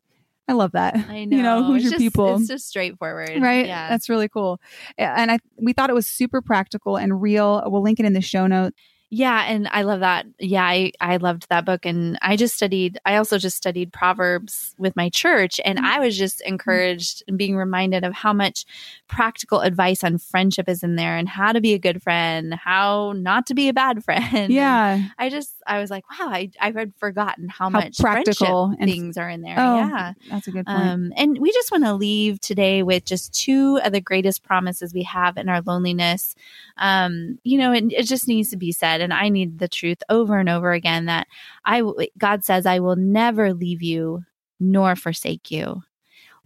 I 0.47 0.53
love 0.55 0.73
that. 0.73 0.95
I 0.97 1.25
know. 1.27 1.37
You 1.37 1.43
know, 1.43 1.65
who's 1.65 1.77
It's 1.77 1.85
your 1.85 1.91
just- 1.93 2.01
people? 2.01 2.37
It's 2.37 2.49
just 2.49 2.69
straightforward. 2.69 3.31
right 3.43 3.67
Yeah. 3.67 3.89
that's 3.89 4.09
really 4.09 4.29
cool 4.29 4.61
and 4.97 5.31
i 5.31 5.39
we 5.61 5.73
thought 5.75 5.91
it 5.91 5.95
was 5.95 6.07
super 6.07 6.41
practical 6.41 6.97
and 6.97 7.21
real 7.21 7.63
we'll 7.67 7.83
link 7.83 7.99
it 8.01 8.07
in 8.07 8.13
the 8.15 8.21
show 8.23 8.47
notes 8.47 8.77
Yeah, 9.11 9.43
and 9.47 9.69
I 9.73 9.83
love 9.83 10.01
that. 10.01 10.27
Yeah, 10.39 10.65
I 10.65 10.93
I 11.01 11.17
loved 11.17 11.47
that 11.49 11.65
book 11.65 11.87
and 11.87 12.19
I 12.21 12.37
just 12.37 12.55
studied 12.55 12.99
I 13.07 13.17
also 13.17 13.39
just 13.39 13.57
studied 13.57 13.91
Proverbs 13.91 14.75
with 14.77 14.95
my 14.97 15.09
church 15.09 15.59
and 15.65 15.79
I 15.79 15.99
was 15.99 16.19
just 16.19 16.43
encouraged 16.43 17.23
and 17.27 17.39
being 17.39 17.57
reminded 17.57 18.05
of 18.05 18.13
how 18.13 18.35
much 18.35 18.67
practical 19.09 19.61
advice 19.61 20.05
on 20.05 20.19
friendship 20.19 20.69
is 20.69 20.83
in 20.83 20.97
there 20.97 21.17
and 21.17 21.27
how 21.27 21.53
to 21.53 21.61
be 21.63 21.73
a 21.73 21.79
good 21.79 22.03
friend, 22.03 22.53
how 22.53 23.13
not 23.17 23.47
to 23.47 23.55
be 23.55 23.71
a 23.71 23.73
bad 23.73 24.05
friend. 24.09 24.53
yeah 24.53 24.95
And 24.97 25.11
I 25.19 25.31
just 25.31 25.55
I 25.67 25.79
was 25.81 25.91
like, 25.91 26.05
wow, 26.11 26.29
I 26.29 26.51
I 26.61 26.73
had 26.73 26.93
forgotten 26.99 27.49
how, 27.49 27.67
How 27.71 27.71
much 27.71 27.99
practical 27.99 28.75
and- 28.79 28.91
things 28.91 29.17
are 29.17 29.31
in 29.31 29.41
there. 29.41 29.57
Oh, 29.59 29.77
yeah. 29.77 30.13
that's 30.31 30.49
a 30.49 30.51
good 30.51 30.67
point 30.67 30.79
Um, 30.87 31.13
and 31.17 31.39
we 31.39 31.51
just 31.53 31.73
want 31.73 31.85
to 31.85 31.95
leave 31.95 32.41
today 32.41 32.83
with 32.83 33.07
just 33.07 33.33
two 33.33 33.79
of 33.83 33.93
the 33.93 34.03
greatest 34.03 34.43
promises 34.43 34.93
we 34.93 35.05
have 35.05 35.39
in 35.39 35.49
our 35.49 35.63
loneliness. 35.63 36.35
Um, 36.77 37.39
you 37.43 37.57
know, 37.59 37.73
it, 37.73 37.85
it 37.91 38.03
just 38.07 38.29
needs 38.29 38.51
to 38.51 38.57
be 38.57 38.71
said, 38.71 38.98
and 39.01 39.13
I 39.13 39.29
need 39.29 39.59
the 39.59 39.69
truth 39.69 39.99
over 40.09 40.39
and 40.39 40.49
over 40.49 40.73
again 40.73 41.07
that 41.07 41.27
I 41.65 41.83
God 42.17 42.45
says, 42.45 42.67
I 42.67 42.81
will 42.81 42.97
never 42.97 43.55
leave 43.55 43.83
you 43.83 44.25
nor 44.61 44.97
forsake 44.97 45.51
you. 45.51 45.83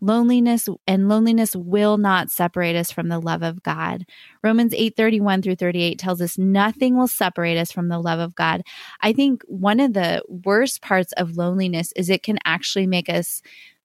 Loneliness 0.00 0.68
and 0.88 1.08
loneliness 1.08 1.54
will 1.54 1.96
not 1.96 2.28
separate 2.28 2.74
us 2.74 2.90
from 2.90 3.08
the 3.08 3.20
love 3.20 3.44
of 3.44 3.62
God. 3.62 4.04
Romans 4.42 4.74
8 4.74 4.96
31 4.96 5.42
through 5.42 5.54
38 5.54 5.96
tells 5.96 6.20
us 6.20 6.36
nothing 6.36 6.98
will 6.98 7.06
separate 7.06 7.56
us 7.56 7.70
from 7.70 7.86
the 7.86 8.00
love 8.00 8.18
of 8.18 8.34
God. 8.34 8.62
I 9.00 9.12
think 9.12 9.44
one 9.46 9.78
of 9.78 9.92
the 9.92 10.24
worst 10.28 10.82
parts 10.82 11.12
of 11.12 11.36
loneliness 11.36 11.92
is 11.94 12.10
it 12.10 12.24
can 12.24 12.38
actually 12.44 12.88
make 12.88 13.08
us 13.08 13.42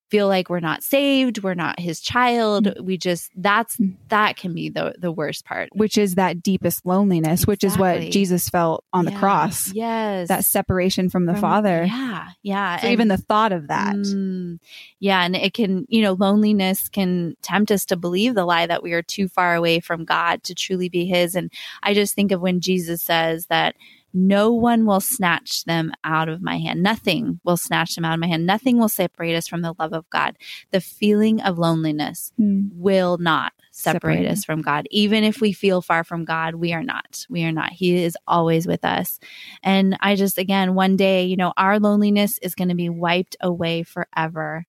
feel 0.10 0.28
like 0.28 0.50
we're 0.50 0.60
not 0.62 0.84
saved, 0.84 1.44
we're 1.44 1.54
not 1.54 1.80
his 1.80 2.00
child. 2.00 2.74
We 2.82 2.98
just 2.98 3.30
that's 3.36 3.78
that 4.10 4.38
can 4.38 4.54
be 4.54 4.70
the 4.70 4.96
the 4.98 5.12
worst 5.12 5.46
part. 5.46 5.70
which 5.74 5.98
is 5.98 6.16
that 6.16 6.42
deepest 6.42 6.86
loneliness 6.86 7.46
which 7.46 7.64
is 7.64 7.78
what 7.78 8.00
jesus 8.12 8.48
felt 8.50 8.84
on 8.94 9.06
the 9.06 9.12
cross 9.12 9.72
Yes. 9.74 10.28
that 10.30 10.46
separation 10.46 11.10
from 11.10 11.26
the 11.26 11.34
From- 11.34 11.42
father 11.42 11.86
Yeah. 11.86 12.28
Yeah. 12.42 12.78
so 12.80 12.84
And- 12.88 12.94
even 12.94 13.08
the 13.10 13.18
thought 13.18 13.52
of 13.52 13.68
that 13.68 13.96
Mm, 13.96 14.60
yeah. 15.00 15.24
And 15.24 15.36
it 15.36 15.54
can, 15.54 15.86
you 15.90 16.02
know, 16.02 16.14
loneliness 16.14 16.90
can 16.90 17.36
tempt 17.42 17.72
us 17.72 17.86
to 17.86 17.96
believe 17.98 18.36
the 18.36 18.46
lie 18.46 18.66
that 18.68 18.84
we 18.84 18.94
are 18.94 19.02
too 19.02 19.28
far 19.28 19.56
away 19.56 19.80
from 19.80 20.06
God 20.06 20.44
to 20.44 20.56
truly 20.56 20.90
be 20.90 21.06
His. 21.06 21.36
And 21.36 21.52
I 21.84 21.94
just 21.94 22.14
think 22.16 22.32
of 22.32 22.42
when 22.42 22.62
Jesus 22.62 23.02
says 23.04 23.48
that 23.48 23.76
no 24.18 24.52
one 24.52 24.86
will 24.86 25.00
snatch 25.00 25.64
them 25.66 25.92
out 26.04 26.28
of 26.28 26.42
my 26.42 26.58
hand. 26.58 26.82
Nothing 26.82 27.40
will 27.44 27.58
snatch 27.58 27.96
them 27.96 28.04
out 28.04 28.16
of 28.16 28.20
my 28.20 28.28
hand. 28.28 28.46
Nothing 28.46 28.78
will 28.80 28.90
separate 28.90 29.36
us 29.36 29.48
from 29.48 29.62
the 29.62 29.76
love 29.78 29.94
of 29.94 30.10
God. 30.10 30.38
The 30.72 30.82
feeling 30.82 31.40
of 31.42 31.58
loneliness 31.60 32.32
Mm. 32.40 32.70
will 32.74 33.18
not 33.20 33.54
separate 33.72 34.16
Separate. 34.24 34.32
us 34.32 34.44
from 34.44 34.62
God. 34.64 34.88
Even 34.90 35.24
if 35.24 35.40
we 35.40 35.52
feel 35.54 35.82
far 35.84 36.04
from 36.04 36.26
God, 36.26 36.56
we 36.56 36.74
are 36.74 36.82
not. 36.84 37.26
We 37.30 37.44
are 37.44 37.52
not. 37.52 37.72
He 37.74 38.04
is 38.04 38.18
always 38.28 38.66
with 38.66 38.84
us. 38.84 39.20
And 39.62 39.96
I 40.02 40.16
just, 40.16 40.40
again, 40.40 40.74
one 40.74 40.96
day, 40.98 41.26
you 41.26 41.38
know, 41.38 41.54
our 41.56 41.80
loneliness 41.80 42.40
is 42.40 42.56
going 42.56 42.70
to 42.70 42.76
be 42.76 42.90
wiped 42.90 43.36
away 43.40 43.84
forever. 43.84 44.66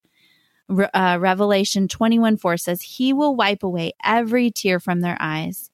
Re- 0.69 0.91
uh, 0.93 1.17
Revelation 1.19 1.89
21 1.89 2.37
4 2.37 2.57
says, 2.59 2.83
He 2.83 3.15
will 3.15 3.35
wipe 3.35 3.63
away 3.63 3.93
every 4.05 4.51
tear 4.51 4.79
from 4.79 5.01
their 5.01 5.17
eyes. 5.19 5.71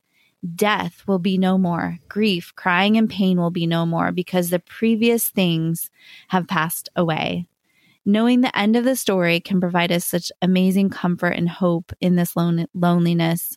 Death 0.55 1.05
will 1.07 1.19
be 1.19 1.39
no 1.39 1.57
more. 1.57 1.99
Grief, 2.09 2.53
crying, 2.55 2.97
and 2.99 3.09
pain 3.09 3.39
will 3.39 3.51
be 3.51 3.67
no 3.67 3.87
more 3.87 4.13
because 4.13 4.51
the 4.51 4.59
previous 4.59 5.29
things 5.29 5.91
have 6.29 6.49
passed 6.49 6.89
away. 6.95 7.47
Knowing 8.05 8.43
the 8.43 8.57
end 8.59 8.77
of 8.77 8.85
the 8.85 8.97
story 8.97 9.41
can 9.41 9.61
provide 9.61 9.91
us 9.91 10.05
such 10.05 10.31
amazing 10.43 10.91
comfort 10.91 11.31
and 11.31 11.49
hope 11.49 11.93
in 12.01 12.17
this 12.17 12.37
lon- 12.37 12.67
loneliness. 12.75 13.57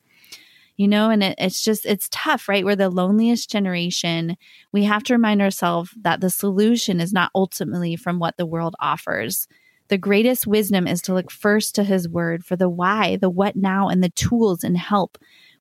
You 0.78 0.88
know, 0.88 1.10
and 1.10 1.24
it, 1.24 1.36
it's 1.40 1.62
just, 1.62 1.86
it's 1.86 2.08
tough, 2.12 2.48
right? 2.48 2.64
We're 2.64 2.76
the 2.76 2.90
loneliest 2.90 3.50
generation. 3.50 4.38
We 4.72 4.84
have 4.84 5.04
to 5.06 5.14
remind 5.14 5.42
ourselves 5.42 5.90
that 6.02 6.22
the 6.22 6.30
solution 6.30 7.02
is 7.02 7.12
not 7.12 7.32
ultimately 7.36 7.96
from 7.96 8.20
what 8.20 8.38
the 8.38 8.46
world 8.46 8.76
offers. 8.80 9.48
The 9.90 9.98
greatest 9.98 10.46
wisdom 10.48 10.88
is 10.88 11.02
to 11.04 11.14
look 11.14 11.32
first 11.32 11.76
to 11.76 11.84
his 11.84 12.08
word 12.08 12.46
for 12.46 12.56
the 12.56 12.70
why, 12.70 13.18
the 13.18 13.30
what 13.30 13.56
now, 13.56 13.90
and 13.90 14.04
the 14.04 14.12
tools 14.12 14.64
and 14.64 14.78
help 14.78 15.18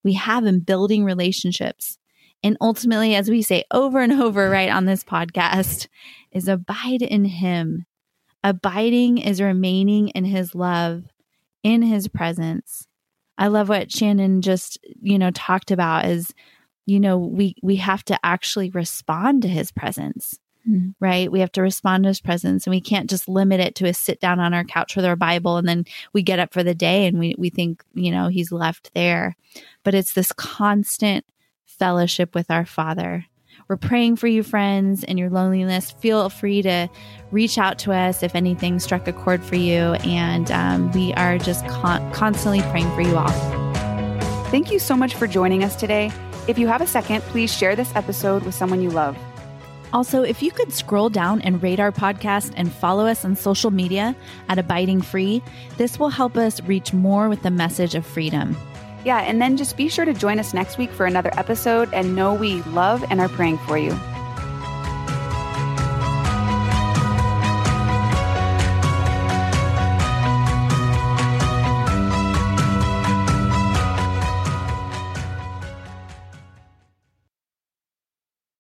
we 0.07 0.15
have 0.15 0.47
in 0.47 0.61
building 0.61 1.03
relationships. 1.03 1.99
And 2.45 2.57
ultimately, 2.61 3.17
as 3.17 3.29
we 3.29 3.43
say 3.43 3.65
over 3.73 4.01
and 4.01 4.13
over 4.13 4.49
right 4.49 4.71
on 4.71 4.85
this 4.85 5.03
podcast, 5.03 5.89
is 6.31 6.47
abide 6.47 7.03
in 7.03 7.25
him. 7.25 7.87
Abiding 8.45 9.19
is 9.19 9.43
remaining 9.43 10.11
in 10.11 10.25
his 10.25 10.55
love, 10.55 11.03
in 11.65 11.83
his 11.83 12.07
presence. 12.07 12.87
I 13.37 13.49
love 13.49 13.69
what 13.69 13.91
Shannon 13.91 14.43
just, 14.43 14.79
you 15.03 15.19
know, 15.19 15.33
talked 15.33 15.73
about 15.73 16.05
is, 16.07 16.33
you 16.87 17.01
know, 17.01 17.19
we 17.19 17.57
we 17.61 17.77
have 17.77 18.05
to 18.05 18.19
actually 18.25 18.71
respond 18.71 19.43
to 19.43 19.49
his 19.49 19.73
presence. 19.73 20.39
Mm-hmm. 20.69 20.91
Right. 20.99 21.31
We 21.31 21.41
have 21.41 21.53
to 21.53 21.63
respond 21.63 22.05
to 22.05 22.09
his 22.09 22.21
presence 22.21 22.67
and 22.67 22.73
we 22.73 22.81
can't 22.81 23.09
just 23.09 23.29
limit 23.29 23.61
it 23.61 23.75
to 23.77 23.87
a 23.87 23.95
sit 23.95 24.21
down 24.21 24.41
on 24.41 24.53
our 24.53 24.65
couch 24.65 24.97
with 24.97 25.05
our 25.05 25.17
Bible 25.17 25.57
and 25.57 25.69
then 25.69 25.85
we 26.13 26.23
get 26.23 26.41
up 26.41 26.53
for 26.53 26.65
the 26.65 26.75
day 26.75 27.07
and 27.07 27.19
we, 27.19 27.37
we 27.39 27.51
think, 27.51 27.85
you 27.95 28.11
know, 28.11 28.29
he's 28.29 28.51
left 28.51 28.93
there. 28.95 29.37
But 29.85 29.95
it's 29.95 30.15
this 30.15 30.33
constant 30.33 31.25
fellowship 31.67 32.35
with 32.35 32.51
our 32.51 32.67
Father. 32.67 33.27
We're 33.69 33.77
praying 33.77 34.17
for 34.17 34.29
you, 34.29 34.43
friends, 34.43 35.03
and 35.05 35.19
your 35.19 35.31
loneliness. 35.31 35.91
Feel 35.91 36.29
free 36.31 36.63
to 36.63 36.89
reach 37.33 37.59
out 37.59 37.79
to 37.81 37.93
us 37.93 38.23
if 38.23 38.35
anything 38.35 38.79
struck 38.79 39.09
a 39.09 39.13
chord 39.13 39.43
for 39.43 39.57
you. 39.57 39.95
And 40.05 40.51
um, 40.53 40.93
we 40.93 41.13
are 41.15 41.39
just 41.39 41.67
con- 41.67 42.13
constantly 42.13 42.61
praying 42.63 42.93
for 42.95 43.01
you 43.01 43.17
all. 43.17 43.29
Thank 44.51 44.71
you 44.71 44.79
so 44.79 44.97
much 44.97 45.15
for 45.15 45.27
joining 45.27 45.65
us 45.65 45.75
today. 45.75 46.13
If 46.47 46.59
you 46.59 46.69
have 46.69 46.81
a 46.81 46.87
second, 46.87 47.23
please 47.23 47.53
share 47.53 47.75
this 47.75 47.95
episode 47.97 48.45
with 48.45 48.55
someone 48.55 48.81
you 48.81 48.91
love. 48.91 49.19
Also, 49.93 50.23
if 50.23 50.43
you 50.43 50.51
could 50.51 50.73
scroll 50.73 51.09
down 51.09 51.41
and 51.43 51.63
rate 51.63 51.81
our 51.81 51.93
podcast 51.93 52.53
and 52.57 52.73
follow 52.73 53.07
us 53.07 53.25
on 53.25 53.37
social 53.37 53.71
media 53.71 54.15
at 54.49 54.59
Abiding 54.59 55.01
Free, 55.01 55.43
this 55.77 55.99
will 55.99 56.09
help 56.09 56.37
us 56.37 56.61
reach 56.63 56.93
more 56.93 57.29
with 57.29 57.43
the 57.43 57.51
message 57.51 57.95
of 57.95 58.07
freedom. 58.07 58.57
Yeah, 59.05 59.21
and 59.21 59.41
then 59.41 59.57
just 59.57 59.77
be 59.77 59.89
sure 59.89 60.05
to 60.05 60.13
join 60.13 60.41
us 60.41 60.53
next 60.53 60.79
week 60.79 60.91
for 60.91 61.07
another 61.07 61.31
episode 61.39 61.93
and 61.95 62.17
know 62.17 62.35
we 62.35 62.63
love 62.63 63.05
and 63.09 63.21
are 63.21 63.29
praying 63.29 63.59
for 63.59 63.79
you. 63.79 63.97